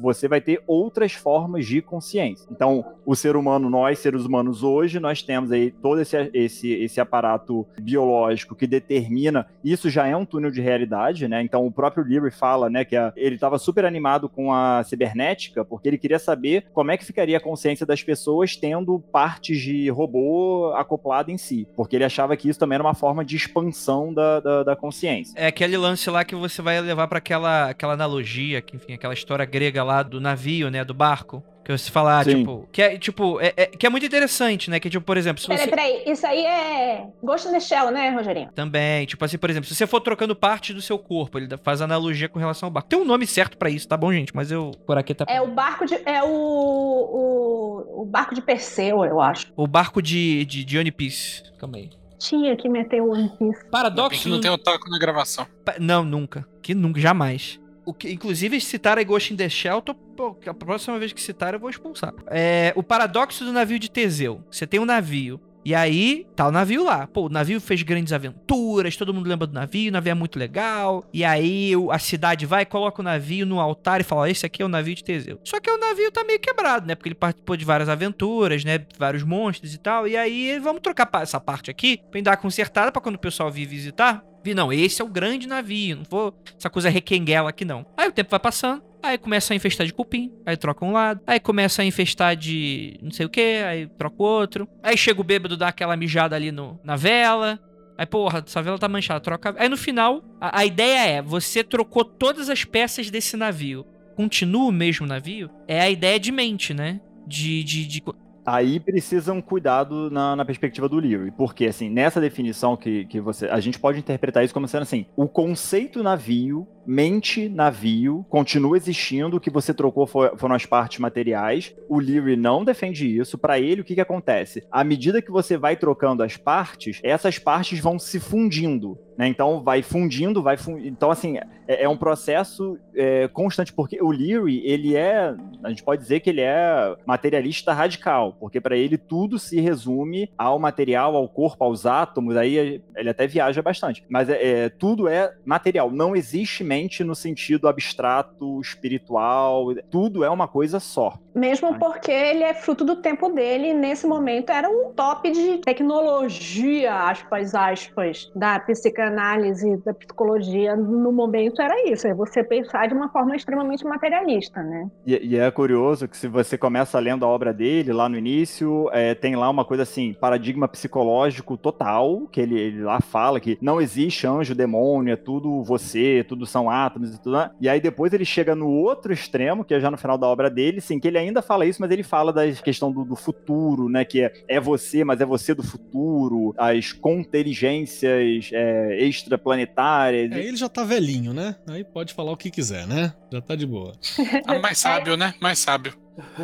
[0.00, 2.48] você vai ter outras formas de consciência.
[2.50, 6.98] Então, o ser humano, nós seres humanos hoje, nós temos aí todo esse, esse, esse
[6.98, 11.42] aparato biológico que determina, isso já é um túnel de realidade, né?
[11.42, 15.62] Então, o próprio Leary fala, né, que a, ele estava super animado com a cibernética,
[15.62, 19.90] porque ele queria saber como é que ficaria a consciência das pessoas tendo partes de
[19.90, 24.14] robô acoplado em si, porque ele achava que isso também era uma forma de expansão
[24.14, 25.34] da, da, da consciência.
[25.36, 29.14] É aquele lance lá que você vai levar para aquela, aquela analogia, que, enfim, aquela
[29.14, 31.42] história grega lá do navio, né, do barco.
[31.64, 32.38] Que você falar, Sim.
[32.38, 34.80] tipo, que é, tipo, é, é, que é muito interessante, né?
[34.80, 35.68] Que, tipo, por exemplo, se você...
[35.68, 38.50] Peraí, peraí, isso aí é Ghost in the Shell, né, Rogerinho?
[38.54, 41.82] Também, tipo assim, por exemplo, se você for trocando parte do seu corpo, ele faz
[41.82, 42.88] analogia com relação ao barco.
[42.88, 44.34] Tem um nome certo para isso, tá bom, gente?
[44.34, 45.26] Mas eu, por aqui tá...
[45.28, 45.94] É o barco de...
[46.06, 46.28] é o...
[46.28, 49.52] o, o barco de Perseu, eu acho.
[49.54, 51.90] O barco de, de Johnny Peace, calma aí
[52.20, 53.64] tinha que meter o One Piece.
[53.70, 54.28] Paradoxo.
[54.28, 55.46] Não tem otaku na gravação.
[55.80, 56.46] Não, nunca.
[56.62, 57.58] Que nunca, jamais.
[57.84, 61.20] O que, inclusive, citar a Ghost in the Shell, tô, pô, a próxima vez que
[61.20, 62.14] citar eu vou expulsar.
[62.26, 64.44] É, o paradoxo do navio de Teseu.
[64.50, 65.40] Você tem um navio
[65.70, 67.06] e aí, tá o navio lá.
[67.06, 70.36] Pô, o navio fez grandes aventuras, todo mundo lembra do navio, o navio é muito
[70.36, 71.04] legal.
[71.14, 74.62] E aí a cidade vai, coloca o navio no altar e fala: ó, esse aqui
[74.62, 75.38] é o navio de Teseu.
[75.44, 76.96] Só que o navio tá meio quebrado, né?
[76.96, 78.84] Porque ele participou de várias aventuras, né?
[78.98, 80.08] Vários monstros e tal.
[80.08, 83.66] E aí, vamos trocar essa parte aqui pra dar consertada pra quando o pessoal vir
[83.66, 84.24] visitar.
[84.42, 87.86] Vi, não, esse é o grande navio, não vou essa coisa requenguela aqui não.
[87.96, 91.20] Aí o tempo vai passando, Aí começa a infestar de cupim, aí troca um lado.
[91.26, 94.68] Aí começa a infestar de não sei o que, aí troca o outro.
[94.82, 97.58] Aí chega o bêbado, dá aquela mijada ali no, na vela.
[97.96, 99.54] Aí, porra, essa vela tá manchada, troca.
[99.58, 103.84] Aí no final, a, a ideia é: você trocou todas as peças desse navio.
[104.16, 105.50] Continua o mesmo navio?
[105.66, 107.00] É a ideia de mente, né?
[107.26, 108.02] De, de, de
[108.44, 113.20] Aí precisa um cuidado na, na, perspectiva do livro, porque assim, nessa definição que, que
[113.20, 113.46] você.
[113.46, 119.36] A gente pode interpretar isso como sendo assim: o conceito navio mente navio, continua existindo,
[119.36, 121.74] o que você trocou foram as partes materiais.
[121.88, 123.38] O Leary não defende isso.
[123.38, 124.66] Para ele, o que, que acontece?
[124.70, 128.98] À medida que você vai trocando as partes, essas partes vão se fundindo.
[129.20, 129.28] Né?
[129.28, 130.88] Então vai fundindo, vai fundindo.
[130.88, 131.36] Então, assim,
[131.68, 135.34] é, é um processo é, constante, porque o Leary, ele é.
[135.62, 140.30] A gente pode dizer que ele é materialista radical, porque para ele tudo se resume
[140.38, 142.34] ao material, ao corpo, aos átomos.
[142.34, 144.02] Aí ele até viaja bastante.
[144.08, 145.90] Mas é, é tudo é material.
[145.90, 149.74] Não existe mente no sentido abstrato, espiritual.
[149.90, 151.18] Tudo é uma coisa só.
[151.34, 156.94] Mesmo porque ele é fruto do tempo dele, nesse momento era um top de tecnologia,
[156.94, 160.74] aspas, aspas, da psicanálise, da psicologia.
[160.76, 164.90] No momento era isso, é você pensar de uma forma extremamente materialista, né?
[165.06, 168.88] E, e é curioso que se você começa lendo a obra dele, lá no início,
[168.92, 173.58] é, tem lá uma coisa assim, paradigma psicológico total, que ele, ele, lá fala que
[173.60, 177.38] não existe anjo, demônio, é tudo você, tudo são átomos e tudo.
[177.60, 180.50] E aí depois ele chega no outro extremo, que é já no final da obra
[180.50, 183.88] dele, sim, que ele ainda fala isso, mas ele fala da questão do, do futuro,
[183.88, 184.04] né?
[184.04, 190.32] Que é, é você, mas é você do futuro, as contingências é, extraplanetárias.
[190.32, 191.56] É, ele já tá velhinho, né?
[191.68, 193.12] Aí pode falar o que quiser, né?
[193.32, 193.92] Já tá de boa.
[194.46, 195.34] Ah, mais sábio, né?
[195.40, 195.94] Mais sábio.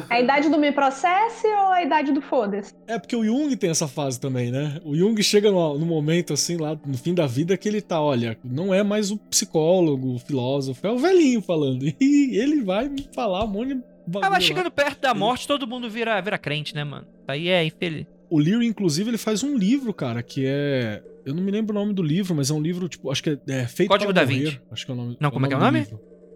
[0.08, 2.74] A idade do me processe ou a idade do foda-se?
[2.86, 4.80] É porque o Jung tem essa fase também, né?
[4.84, 8.00] O Jung chega no, no, momento, assim, lá no fim da vida, que ele tá,
[8.00, 11.84] olha, não é mais o psicólogo, o filósofo, é o velhinho falando.
[12.00, 13.82] E ele vai me falar um monte de
[14.22, 17.06] ah, mas chegando perto da morte, todo mundo vira, vira crente, né, mano?
[17.26, 18.06] Aí é infeliz.
[18.28, 21.02] O Leary, inclusive, ele faz um livro, cara, que é.
[21.24, 23.30] Eu não me lembro o nome do livro, mas é um livro, tipo, acho que
[23.30, 24.44] é, é Feito Código para da Morrer.
[24.44, 24.60] Vinci.
[24.70, 25.16] Acho que é o nome.
[25.20, 25.86] Não, como é que é o nome?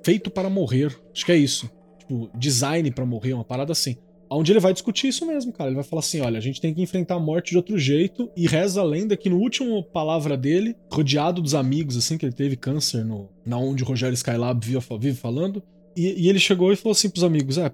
[0.04, 0.96] Feito para Morrer.
[1.12, 1.70] Acho que é isso.
[1.98, 3.96] Tipo, design para morrer, uma parada assim.
[4.32, 5.70] Onde ele vai discutir isso mesmo, cara.
[5.70, 8.30] Ele vai falar assim: olha, a gente tem que enfrentar a morte de outro jeito.
[8.36, 12.32] E reza a lenda que no último palavra dele, rodeado dos amigos, assim, que ele
[12.32, 15.62] teve câncer no, na onde o Rogério Skylab vive falando.
[15.96, 17.72] E, e ele chegou e falou assim pros amigos: é,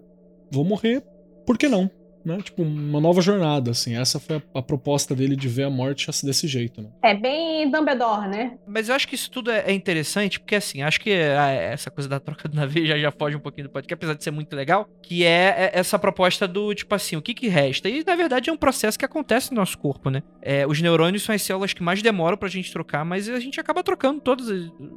[0.51, 1.03] vou morrer,
[1.45, 1.91] por que não?
[2.27, 2.39] Né?
[2.39, 3.97] Tipo, uma nova jornada, assim.
[3.97, 6.89] Essa foi a, a, proposta dele de ver a morte desse jeito, né?
[7.01, 8.59] É bem Dumbledore, né?
[8.67, 11.89] Mas eu acho que isso tudo é, é interessante, porque assim, acho que a, essa
[11.89, 14.33] coisa da troca do navio já, já foge um pouquinho do podcast, apesar de ser
[14.33, 17.89] muito legal, que é, é, essa proposta do, tipo assim, o que que resta?
[17.89, 20.21] E, na verdade, é um processo que acontece no nosso corpo, né?
[20.43, 23.61] É, os neurônios são as células que mais demoram pra gente trocar, mas a gente
[23.61, 24.49] acaba trocando todas,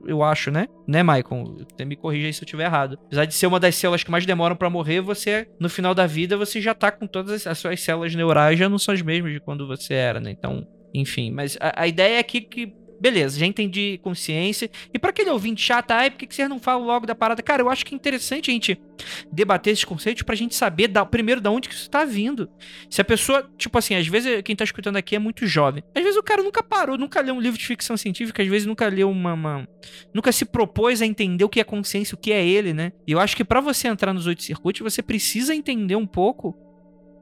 [0.07, 0.65] eu acho, né?
[0.87, 1.57] Né, Michael?
[1.77, 2.97] Você me corrija aí se eu estiver errado.
[3.05, 6.07] Apesar de ser uma das células que mais demoram para morrer, você, no final da
[6.07, 9.33] vida, você já tá com todas as suas células neurais já não são as mesmas
[9.33, 10.31] de quando você era, né?
[10.31, 11.31] Então, enfim.
[11.31, 14.69] Mas a, a ideia é aqui que beleza, já entendi consciência.
[14.93, 17.41] E para aquele ouvinte chato, ai, por que, que vocês não falam logo da parada?
[17.41, 18.79] Cara, eu acho que é interessante a gente
[19.31, 22.49] debater esses conceitos pra gente saber, da, primeiro, da onde que isso tá vindo.
[22.89, 25.83] Se a pessoa, tipo assim, às vezes quem tá escutando aqui é muito jovem.
[25.95, 28.67] Às vezes o cara nunca parou, nunca leu um livro de ficção científica, às vezes
[28.67, 29.33] nunca leu uma.
[29.33, 29.67] uma
[30.13, 32.91] nunca se propôs a entender o que é consciência, o que é ele, né?
[33.07, 36.68] E eu acho que para você entrar nos oito circuitos, você precisa entender um pouco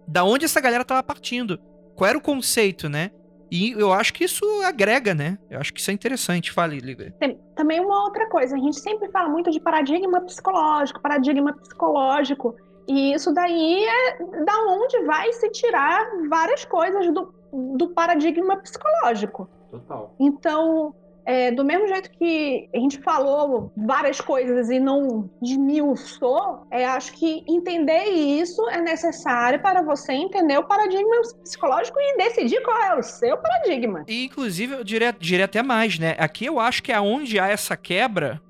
[0.07, 1.59] da onde essa galera tava partindo.
[1.95, 3.11] Qual era o conceito, né?
[3.49, 5.37] E eu acho que isso agrega, né?
[5.49, 6.51] Eu acho que isso é interessante.
[6.51, 7.13] Fale, Liga.
[7.19, 12.55] Tem, também uma outra coisa, a gente sempre fala muito de paradigma psicológico, paradigma psicológico.
[12.87, 17.33] E isso daí é da onde vai se tirar várias coisas do,
[17.75, 19.49] do paradigma psicológico.
[19.69, 20.13] Total.
[20.19, 20.95] Então,
[21.28, 27.11] é, do mesmo jeito que a gente falou várias coisas e não desmiuçou, é, acho
[27.11, 32.97] que entender isso é necessário para você entender o paradigma psicológico e decidir qual é
[32.97, 34.05] o seu paradigma.
[34.07, 36.15] E, inclusive, eu diria, diria até mais, né?
[36.17, 38.41] Aqui eu acho que é onde há essa quebra,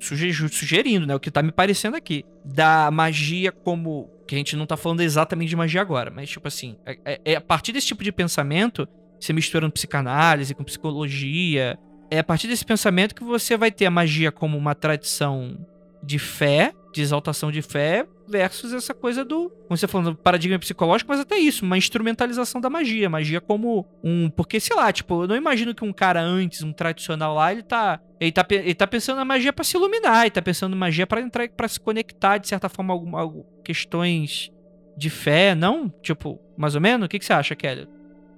[0.00, 1.14] sugerindo, né?
[1.14, 5.02] O que tá me parecendo aqui, da magia como que a gente não tá falando
[5.02, 8.10] exatamente de magia agora, mas tipo assim, é, é, é a partir desse tipo de
[8.10, 8.88] pensamento,
[9.20, 11.78] você misturando psicanálise com psicologia,
[12.10, 15.58] é a partir desse pensamento que você vai ter a magia como uma tradição
[16.02, 21.10] de fé, de exaltação de fé, versus essa coisa do, como você falou, paradigma psicológico,
[21.10, 23.08] mas até isso, uma instrumentalização da magia.
[23.08, 24.28] Magia como um.
[24.30, 27.62] Porque, sei lá, tipo, eu não imagino que um cara antes, um tradicional lá, ele
[27.62, 28.00] tá.
[28.20, 31.06] Ele tá, ele tá pensando na magia para se iluminar, ele tá pensando na magia
[31.06, 34.50] para entrar, para se conectar, de certa forma, alguma, alguma questões
[34.96, 35.88] de fé, não?
[36.02, 37.06] Tipo, mais ou menos?
[37.06, 37.88] O que, que você acha, Kelly?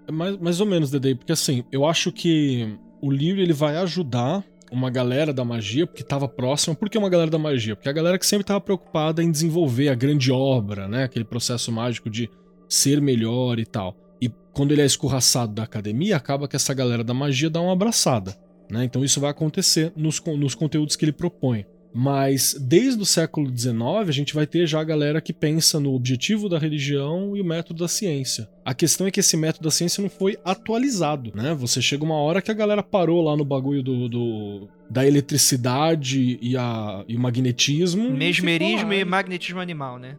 [0.07, 3.77] É mais, mais ou menos, Dede, porque assim, eu acho que o livro ele vai
[3.77, 6.75] ajudar uma galera da magia, porque estava próxima.
[6.75, 7.75] Por que uma galera da magia?
[7.75, 11.05] Porque a galera que sempre estava preocupada em desenvolver a grande obra, né?
[11.05, 12.31] Aquele processo mágico de
[12.69, 13.97] ser melhor e tal.
[14.21, 17.73] E quando ele é escorraçado da academia, acaba que essa galera da magia dá uma
[17.73, 18.37] abraçada,
[18.71, 18.85] né?
[18.85, 21.67] Então isso vai acontecer nos, nos conteúdos que ele propõe.
[21.93, 23.75] Mas desde o século XIX
[24.07, 27.45] a gente vai ter já a galera que pensa no objetivo da religião e o
[27.45, 28.49] método da ciência.
[28.65, 31.53] A questão é que esse método da ciência não foi atualizado, né?
[31.55, 36.39] Você chega uma hora que a galera parou lá no bagulho do, do da eletricidade
[36.41, 38.09] e, a, e o magnetismo.
[38.09, 38.95] e Mesmerismo lá.
[38.97, 40.17] e magnetismo animal, né?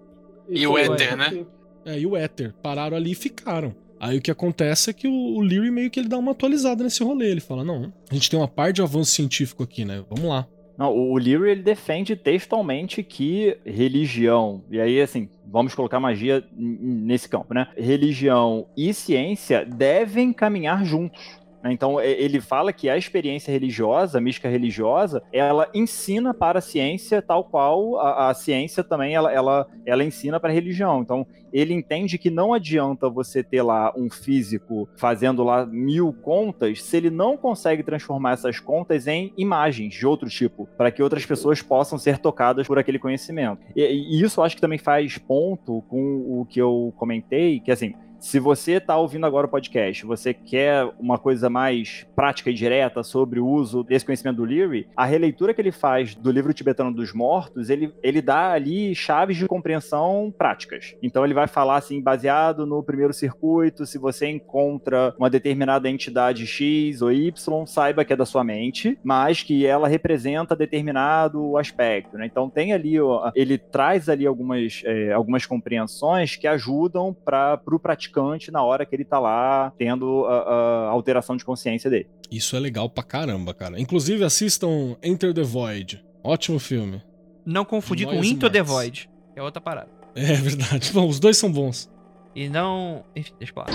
[0.49, 1.45] E o éter, né?
[1.86, 2.53] É, e o éter.
[2.61, 3.74] Pararam ali e ficaram.
[3.99, 6.84] Aí o que acontece é que o, o Leary meio que ele dá uma atualizada
[6.84, 7.30] nesse rolê.
[7.30, 10.03] Ele fala: não, a gente tem uma parte de avanço científico aqui, né?
[10.09, 10.47] Vamos lá.
[10.82, 17.29] Não, o Leary ele defende textualmente que religião, e aí assim, vamos colocar magia nesse
[17.29, 17.67] campo, né?
[17.77, 21.39] Religião e ciência devem caminhar juntos.
[21.64, 21.72] Né?
[21.72, 26.62] Então e- ele fala que a experiência religiosa, a mística religiosa, ela ensina para a
[26.62, 31.01] ciência tal qual a, a ciência também ela, ela, ela ensina para a religião.
[31.01, 36.82] Então ele entende que não adianta você ter lá um físico fazendo lá mil contas
[36.82, 41.26] se ele não consegue transformar essas contas em imagens de outro tipo, para que outras
[41.26, 43.62] pessoas possam ser tocadas por aquele conhecimento.
[43.76, 47.93] E, e isso acho que também faz ponto com o que eu comentei, que assim.
[48.22, 53.01] Se você está ouvindo agora o podcast, você quer uma coisa mais prática e direta
[53.01, 56.93] sobre o uso desse conhecimento do Leary, a releitura que ele faz do livro tibetano
[56.93, 60.95] dos mortos, ele, ele dá ali chaves de compreensão práticas.
[61.01, 66.45] Então ele vai falar assim, baseado no primeiro circuito, se você encontra uma determinada entidade
[66.45, 72.19] X ou Y, saiba que é da sua mente, mas que ela representa determinado aspecto.
[72.19, 72.28] Né?
[72.28, 77.80] Então tem ali, ó, ele traz ali algumas, é, algumas compreensões que ajudam para o
[77.80, 78.11] praticante
[78.51, 82.07] na hora que ele tá lá tendo a, a alteração de consciência dele.
[82.32, 83.80] Isso é legal pra caramba, cara.
[83.80, 86.03] Inclusive assistam Enter the Void.
[86.24, 87.01] Ótimo filme.
[87.45, 88.62] Não confundir com Into the.
[88.62, 89.09] Void.
[89.36, 89.89] É outra parada.
[90.16, 90.91] É verdade.
[90.93, 91.89] Bom, os dois são bons.
[92.36, 93.03] E não.
[93.16, 93.70] Enfim, deixa pra lá.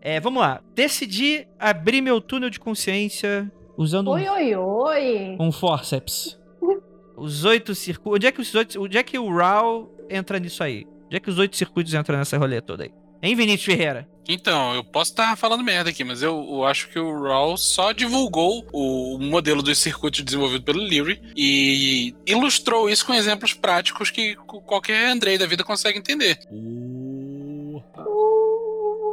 [0.00, 0.60] É, vamos lá.
[0.74, 5.36] Decidi abrir meu túnel de consciência usando Oi, oi, oi.
[5.40, 6.38] um forceps.
[7.16, 8.16] Os oito circuitos.
[8.16, 8.82] Onde é que os oito.
[8.82, 10.86] Onde é que o RAW entra nisso aí?
[11.06, 12.90] Onde é que os oito circuitos entram nessa rolê toda aí?
[13.22, 14.06] Hein, Vinícius Ferreira?
[14.28, 17.92] Então, eu posso estar falando merda aqui, mas eu, eu acho que o Raw só
[17.92, 24.34] divulgou o modelo dos circuitos desenvolvido pelo Leary e ilustrou isso com exemplos práticos que
[24.66, 26.38] qualquer Andrei da vida consegue entender.
[26.50, 27.80] O...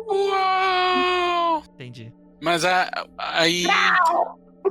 [0.08, 1.64] Uau!
[1.76, 2.12] Entendi.
[2.42, 3.66] Mas a- aí.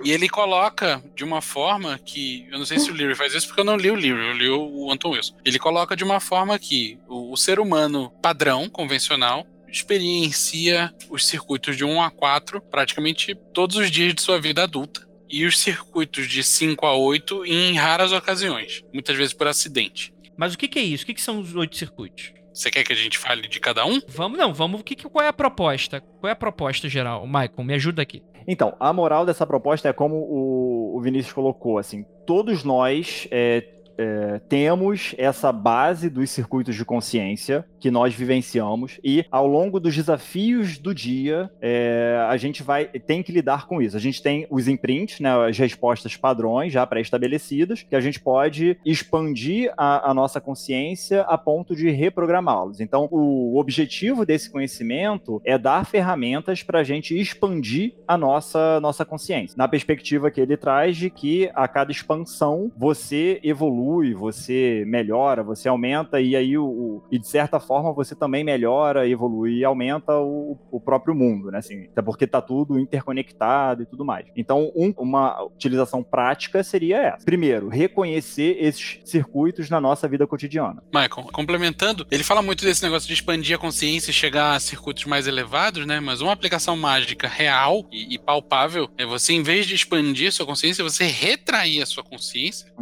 [0.04, 2.46] E ele coloca de uma forma que.
[2.50, 4.32] Eu não sei se o Leary faz isso porque eu não li o Leary, eu
[4.32, 5.36] li o Anton Wilson.
[5.44, 11.76] Ele coloca de uma forma que o, o ser humano padrão, convencional, experiencia os circuitos
[11.76, 15.08] de 1 a 4 praticamente todos os dias de sua vida adulta.
[15.28, 20.12] E os circuitos de 5 a 8 em raras ocasiões, muitas vezes por acidente.
[20.36, 21.04] Mas o que, que é isso?
[21.04, 22.32] O que, que são os oito circuitos?
[22.52, 24.00] Você quer que a gente fale de cada um?
[24.08, 24.80] Vamos, não, vamos.
[24.80, 26.00] O que, que, qual é a proposta?
[26.00, 27.26] Qual é a proposta geral?
[27.26, 28.22] Michael, me ajuda aqui.
[28.46, 33.64] Então, a moral dessa proposta é como o, o Vinícius colocou, assim, todos nós é,
[33.98, 39.94] é, temos essa base dos circuitos de consciência que nós vivenciamos e ao longo dos
[39.94, 43.96] desafios do dia é, a gente vai tem que lidar com isso.
[43.96, 48.78] A gente tem os imprints, né, as respostas padrões já pré-estabelecidas que a gente pode
[48.84, 52.80] expandir a, a nossa consciência a ponto de reprogramá-los.
[52.80, 59.04] Então, o objetivo desse conhecimento é dar ferramentas para a gente expandir a nossa nossa
[59.04, 63.81] consciência, na perspectiva que ele traz de que a cada expansão você evolui,
[64.14, 69.08] você melhora, você aumenta e aí o, o- e de certa forma você também melhora,
[69.08, 71.58] evolui e aumenta o, o próprio mundo, né?
[71.58, 74.26] Assim, até porque tá tudo interconectado e tudo mais.
[74.36, 77.24] Então, um- uma utilização prática seria essa.
[77.24, 80.82] Primeiro, reconhecer esses circuitos na nossa vida cotidiana.
[80.92, 85.04] Michael, complementando, ele fala muito desse negócio de expandir a consciência e chegar a circuitos
[85.04, 86.00] mais elevados, né?
[86.00, 90.32] Mas uma aplicação mágica real e, e palpável é você, em vez de expandir a
[90.32, 92.72] sua consciência, você retrair a sua consciência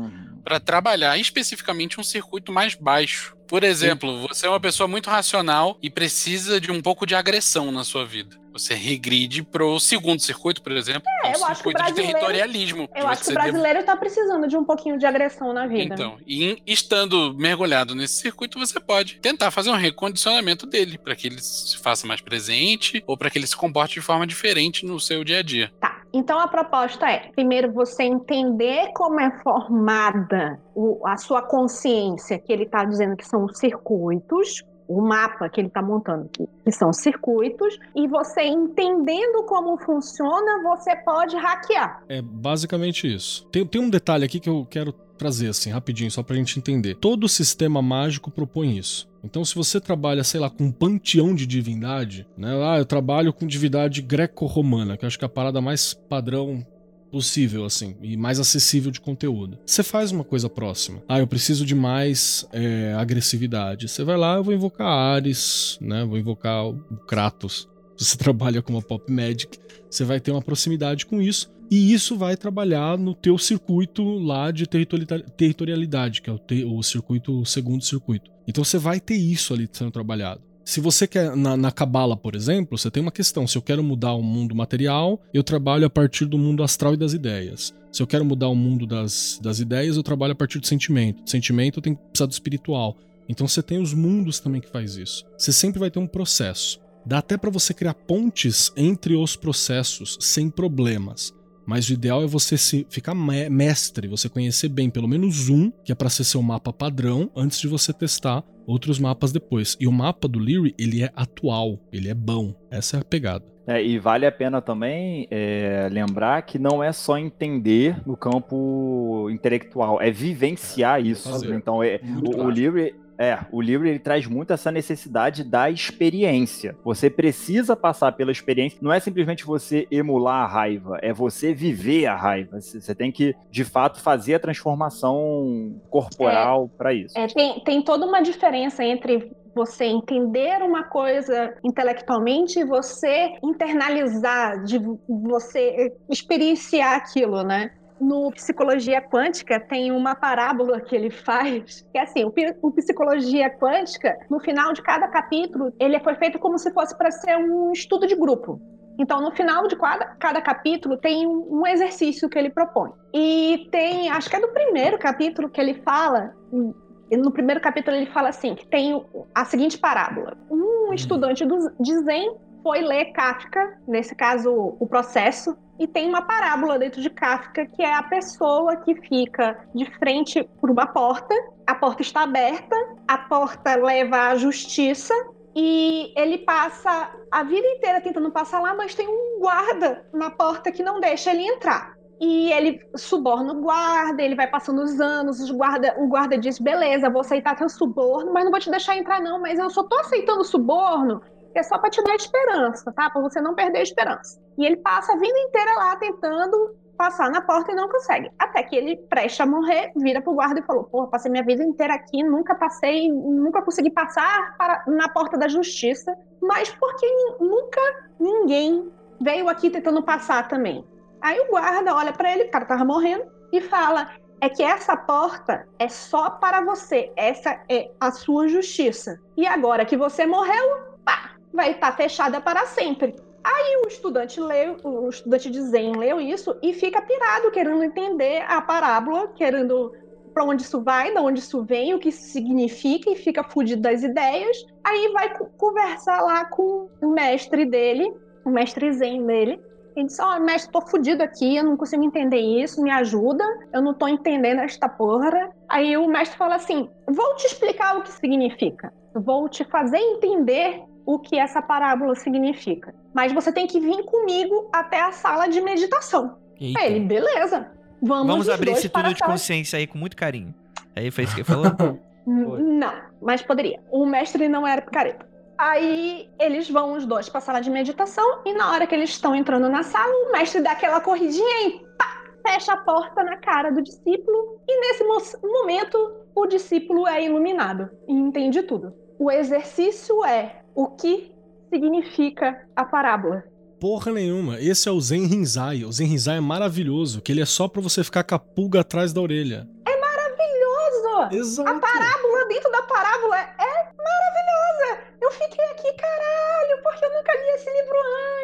[0.43, 3.37] para trabalhar especificamente um circuito mais baixo.
[3.47, 7.73] Por exemplo, você é uma pessoa muito racional e precisa de um pouco de agressão
[7.73, 8.40] na sua vida.
[8.53, 11.93] Você regride pro segundo circuito, por exemplo, É, um eu acho que o circuito de
[11.95, 12.89] territorialismo.
[12.95, 15.95] Eu acho que o brasileiro tá precisando de um pouquinho de agressão na vida.
[15.95, 21.27] então, e estando mergulhado nesse circuito, você pode tentar fazer um recondicionamento dele, para que
[21.29, 24.99] ele se faça mais presente ou para que ele se comporte de forma diferente no
[24.99, 25.73] seu dia a dia.
[25.81, 26.01] Tá.
[26.13, 32.53] Então a proposta é, primeiro você entender como é formada o- a sua consciência, que
[32.53, 37.79] ele está dizendo que são circuitos, o mapa que ele está montando, que, são circuitos,
[37.95, 42.03] e você entendendo como funciona, você pode hackear.
[42.09, 43.47] É basicamente isso.
[43.53, 46.97] Tem, tem um detalhe aqui que eu quero trazer, assim, rapidinho, só pra gente entender.
[46.97, 49.09] Todo sistema mágico propõe isso.
[49.23, 52.51] Então, se você trabalha, sei lá, com um panteão de divindade, né?
[52.65, 56.67] Ah, eu trabalho com divindade greco-romana, que eu acho que é a parada mais padrão
[57.11, 59.59] possível, assim, e mais acessível de conteúdo.
[59.67, 61.03] Você faz uma coisa próxima.
[61.09, 63.89] Ah, eu preciso de mais é, agressividade.
[63.89, 66.05] Você vai lá, eu vou invocar Ares, né?
[66.05, 66.75] Vou invocar o
[67.07, 67.69] Kratos.
[67.99, 69.59] Você trabalha com uma Pop Magic,
[69.91, 71.53] você vai ter uma proximidade com isso.
[71.71, 76.83] E isso vai trabalhar no teu circuito lá de territorialidade, que é o, te, o
[76.83, 78.31] circuito, o segundo circuito.
[78.49, 80.41] Então você vai ter isso ali sendo trabalhado.
[80.71, 83.45] Se você quer, na Cabala, por exemplo, você tem uma questão.
[83.45, 86.97] Se eu quero mudar o mundo material, eu trabalho a partir do mundo astral e
[86.97, 87.75] das ideias.
[87.91, 91.25] Se eu quero mudar o mundo das, das ideias, eu trabalho a partir do sentimento.
[91.25, 92.97] Do sentimento, eu tenho que precisar do espiritual.
[93.29, 95.27] Então você tem os mundos também que faz isso.
[95.37, 96.79] Você sempre vai ter um processo.
[97.05, 101.35] Dá até para você criar pontes entre os processos sem problemas.
[101.67, 105.91] Mas o ideal é você se ficar mestre, você conhecer bem pelo menos um, que
[105.91, 109.77] é para ser seu mapa padrão, antes de você testar outros mapas depois.
[109.81, 112.55] E o mapa do Leary, ele é atual, ele é bom.
[112.71, 113.45] Essa é a pegada.
[113.67, 119.29] É, e vale a pena também é, lembrar que não é só entender no campo
[119.31, 121.31] intelectual, é vivenciar é, isso.
[121.31, 121.55] Fazer.
[121.55, 126.75] Então, é, o, o Leary é, o livro ele traz muito essa necessidade da experiência.
[126.83, 128.79] Você precisa passar pela experiência.
[128.81, 132.59] Não é simplesmente você emular a raiva, é você viver a raiva.
[132.59, 137.19] Você tem que, de fato, fazer a transformação corporal é, para isso.
[137.19, 144.65] É, tem, tem toda uma diferença entre você entender uma coisa intelectualmente e você internalizar,
[144.65, 147.71] de você experienciar aquilo, né?
[148.01, 152.33] No Psicologia Quântica tem uma parábola que ele faz, que é assim, o,
[152.63, 157.11] o Psicologia Quântica, no final de cada capítulo, ele foi feito como se fosse para
[157.11, 158.61] ser um estudo de grupo.
[158.99, 162.91] Então, no final de cada, cada capítulo, tem um, um exercício que ele propõe.
[163.15, 168.07] E tem, acho que é do primeiro capítulo que ele fala, no primeiro capítulo ele
[168.07, 170.37] fala assim, que tem a seguinte parábola.
[170.51, 170.95] Um hum.
[170.95, 176.79] estudante do, de Zen foi ler Kafka, nesse caso o processo, e tem uma parábola
[176.79, 181.35] dentro de Kafka que é a pessoa que fica de frente por uma porta,
[181.67, 182.77] a porta está aberta,
[183.09, 185.15] a porta leva à justiça
[185.55, 190.71] e ele passa a vida inteira tentando passar lá, mas tem um guarda na porta
[190.71, 191.95] que não deixa ele entrar.
[192.21, 196.59] E ele suborna o guarda, ele vai passando os anos, o guarda, o guarda diz:
[196.59, 199.41] beleza, vou aceitar teu suborno, mas não vou te deixar entrar, não.
[199.41, 201.23] Mas eu só tô aceitando o suborno
[201.55, 203.11] é só para te dar esperança, tá?
[203.11, 204.41] Para você não perder a esperança.
[204.59, 208.31] E ele passa a vida inteira lá tentando passar na porta e não consegue.
[208.39, 211.65] Até que ele, presta a morrer, vira pro guarda e falou: Porra, passei minha vida
[211.65, 217.07] inteira aqui, nunca passei, nunca consegui passar para, na porta da justiça, mas porque
[217.41, 217.81] nunca
[218.19, 220.85] ninguém veio aqui tentando passar também.
[221.23, 224.95] Aí o guarda olha para ele, o cara tava morrendo, e fala: É que essa
[224.95, 229.19] porta é só para você, essa é a sua justiça.
[229.39, 233.15] E agora que você morreu, pá, vai estar fechada para sempre.
[233.43, 238.45] Aí o estudante leu, o estudante de Zen leu isso e fica pirado, querendo entender
[238.47, 239.93] a parábola, querendo
[240.35, 243.83] para onde isso vai, de onde isso vem, o que isso significa, e fica fudido
[243.83, 244.57] das ideias.
[244.85, 248.13] Aí vai conversar lá com o mestre dele,
[248.45, 249.61] o mestre Zen dele.
[249.97, 253.45] Ele disse: Ó, oh, mestre, tô fudido aqui, eu não consigo entender isso, me ajuda,
[253.73, 255.51] eu não tô entendendo esta porra.
[255.69, 260.83] Aí o mestre fala assim: vou te explicar o que significa, vou te fazer entender
[261.05, 262.95] o que essa parábola significa.
[263.13, 266.39] Mas você tem que vir comigo até a sala de meditação.
[266.61, 266.83] Eita.
[266.85, 267.71] Ele, beleza.
[268.03, 270.55] Vamos, Vamos abrir esse túnel de consciência aí com muito carinho.
[270.95, 271.99] Aí foi isso que ele falou?
[272.27, 273.81] não, mas poderia.
[273.91, 275.29] O mestre não era picareta.
[275.59, 279.11] Aí eles vão os dois para a sala de meditação e na hora que eles
[279.11, 283.37] estão entrando na sala, o mestre dá aquela corridinha e pá, fecha a porta na
[283.37, 285.05] cara do discípulo e nesse
[285.43, 285.99] momento
[286.35, 288.95] o discípulo é iluminado e entende tudo.
[289.19, 291.33] O exercício é o que
[291.73, 293.45] significa a parábola.
[293.81, 294.61] Porra nenhuma.
[294.61, 295.85] Esse é o Zen Rinzai.
[295.85, 298.81] O Zen Rinzai é maravilhoso, que ele é só para você ficar com a pulga
[298.81, 299.67] atrás da orelha.
[299.87, 301.35] É maravilhoso!
[301.35, 301.71] Exato.
[301.71, 305.10] A parábola dentro da parábola é maravilhosa!
[305.21, 307.97] Eu fiquei aqui, caralho, porque eu nunca li esse livro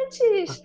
[0.03, 0.63] antes.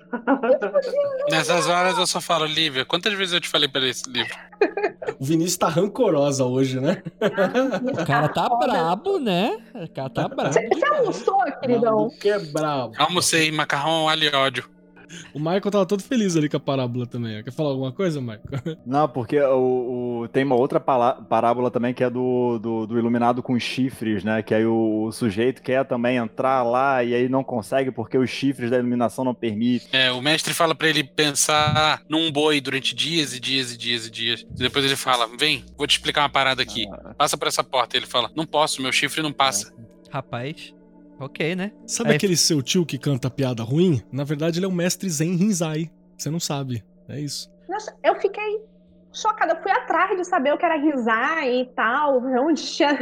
[1.30, 4.34] Nessas horas eu só falo, Lívia, quantas vezes eu te falei para esse livro?
[5.18, 7.00] O Vinícius tá rancorosa hoje, né?
[7.20, 9.56] O cara tá brabo, né?
[9.74, 10.52] O cara tá brabo.
[10.52, 12.10] Você almoçou, queridão?
[12.20, 12.94] Que é brabo.
[12.98, 14.68] Almocei macarrão alho e ódio.
[15.34, 17.42] O Michael tava todo feliz ali com a parábola também.
[17.42, 18.78] Quer falar alguma coisa, Michael?
[18.86, 23.42] Não, porque o, o tem uma outra parábola também que é do, do, do, iluminado
[23.42, 24.42] com chifres, né?
[24.42, 28.30] Que aí o, o, sujeito quer também entrar lá e aí não consegue porque os
[28.30, 29.88] chifres da iluminação não permitem.
[29.92, 34.06] É, o mestre fala para ele pensar num boi durante dias e dias e dias
[34.06, 34.46] e dias.
[34.50, 36.86] Depois ele fala: Vem, vou te explicar uma parada aqui.
[36.90, 37.14] Ah.
[37.14, 37.96] Passa por essa porta.
[37.96, 39.72] Ele fala: Não posso, meu chifre não passa.
[40.10, 40.74] Rapaz.
[41.22, 41.70] Ok, né?
[41.86, 42.16] Sabe Aí...
[42.16, 44.02] aquele seu tio que canta piada ruim?
[44.10, 45.88] Na verdade, ele é o mestre Zen Rinzai.
[46.18, 46.84] Você não sabe.
[47.08, 47.48] É isso.
[47.68, 48.60] Nossa, eu fiquei
[49.12, 49.54] chocada.
[49.54, 52.92] Eu fui atrás de saber o que era Rinzai e tal, onde tinha.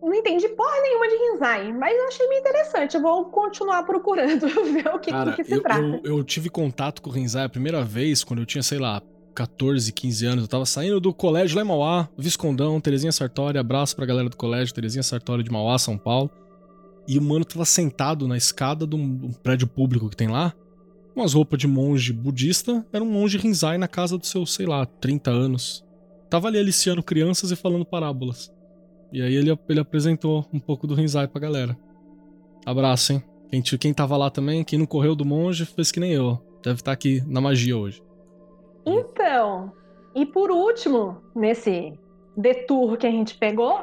[0.00, 2.94] Não entendi porra nenhuma de Rinzai, mas eu achei meio interessante.
[2.96, 5.82] Eu vou continuar procurando ver o que, Cara, do que se eu, trata.
[5.82, 9.02] eu, eu tive contato com o Renzai a primeira vez quando eu tinha, sei lá,
[9.34, 10.42] 14, 15 anos.
[10.44, 13.58] Eu tava saindo do colégio lá em Mauá, Viscondão, Terezinha Sartori.
[13.58, 16.30] Abraço pra galera do colégio, Terezinha Sartori de Mauá, São Paulo.
[17.08, 20.52] E o mano tava sentado na escada de um, prédio público que tem lá,
[21.14, 22.86] com as roupas de monge budista.
[22.92, 25.82] Era um monge Rinzai na casa dos seus, sei lá, 30 anos.
[26.28, 28.52] Tava ali aliciando crianças e falando parábolas.
[29.10, 31.78] E aí ele, ele apresentou um pouco do Rinzai pra galera.
[32.66, 33.24] Abraço, hein?
[33.48, 36.38] Quem, quem tava lá também, quem não correu do monge, fez que nem eu.
[36.62, 38.02] Deve estar aqui na magia hoje.
[38.84, 39.72] Então,
[40.14, 41.94] e por último, nesse
[42.36, 43.80] detour que a gente pegou,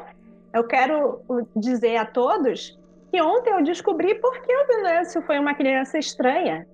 [0.53, 1.21] eu quero
[1.55, 2.77] dizer a todos
[3.15, 6.67] que ontem eu descobri por que o Venâncio foi uma criança estranha.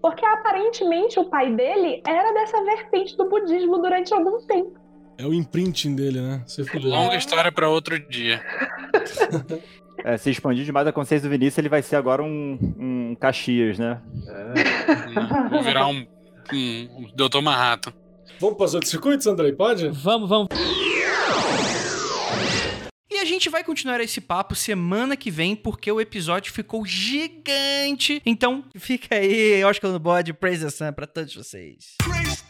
[0.00, 4.78] Porque aparentemente o pai dele era dessa vertente do budismo durante algum tempo.
[5.18, 6.42] É o imprinting dele, né?
[6.46, 6.88] Você fudeu.
[6.88, 8.42] Longa história pra outro dia.
[10.04, 13.78] É, se expandir demais a consciência do Vinícius, ele vai ser agora um, um Caxias,
[13.78, 14.02] né?
[15.48, 16.04] Vou virar um,
[16.52, 17.40] um, um Dr.
[17.40, 17.92] Manhattan.
[18.40, 19.52] Vamos para os outros circuitos, Andrei?
[19.52, 19.88] Pode?
[19.90, 20.48] Vamos, vamos.
[23.24, 28.20] A gente vai continuar esse papo semana que vem, porque o episódio ficou gigante.
[28.26, 31.94] Então, fica aí, Oscar no bode, Praise the Sun pra todos vocês.
[31.96, 32.43] Praise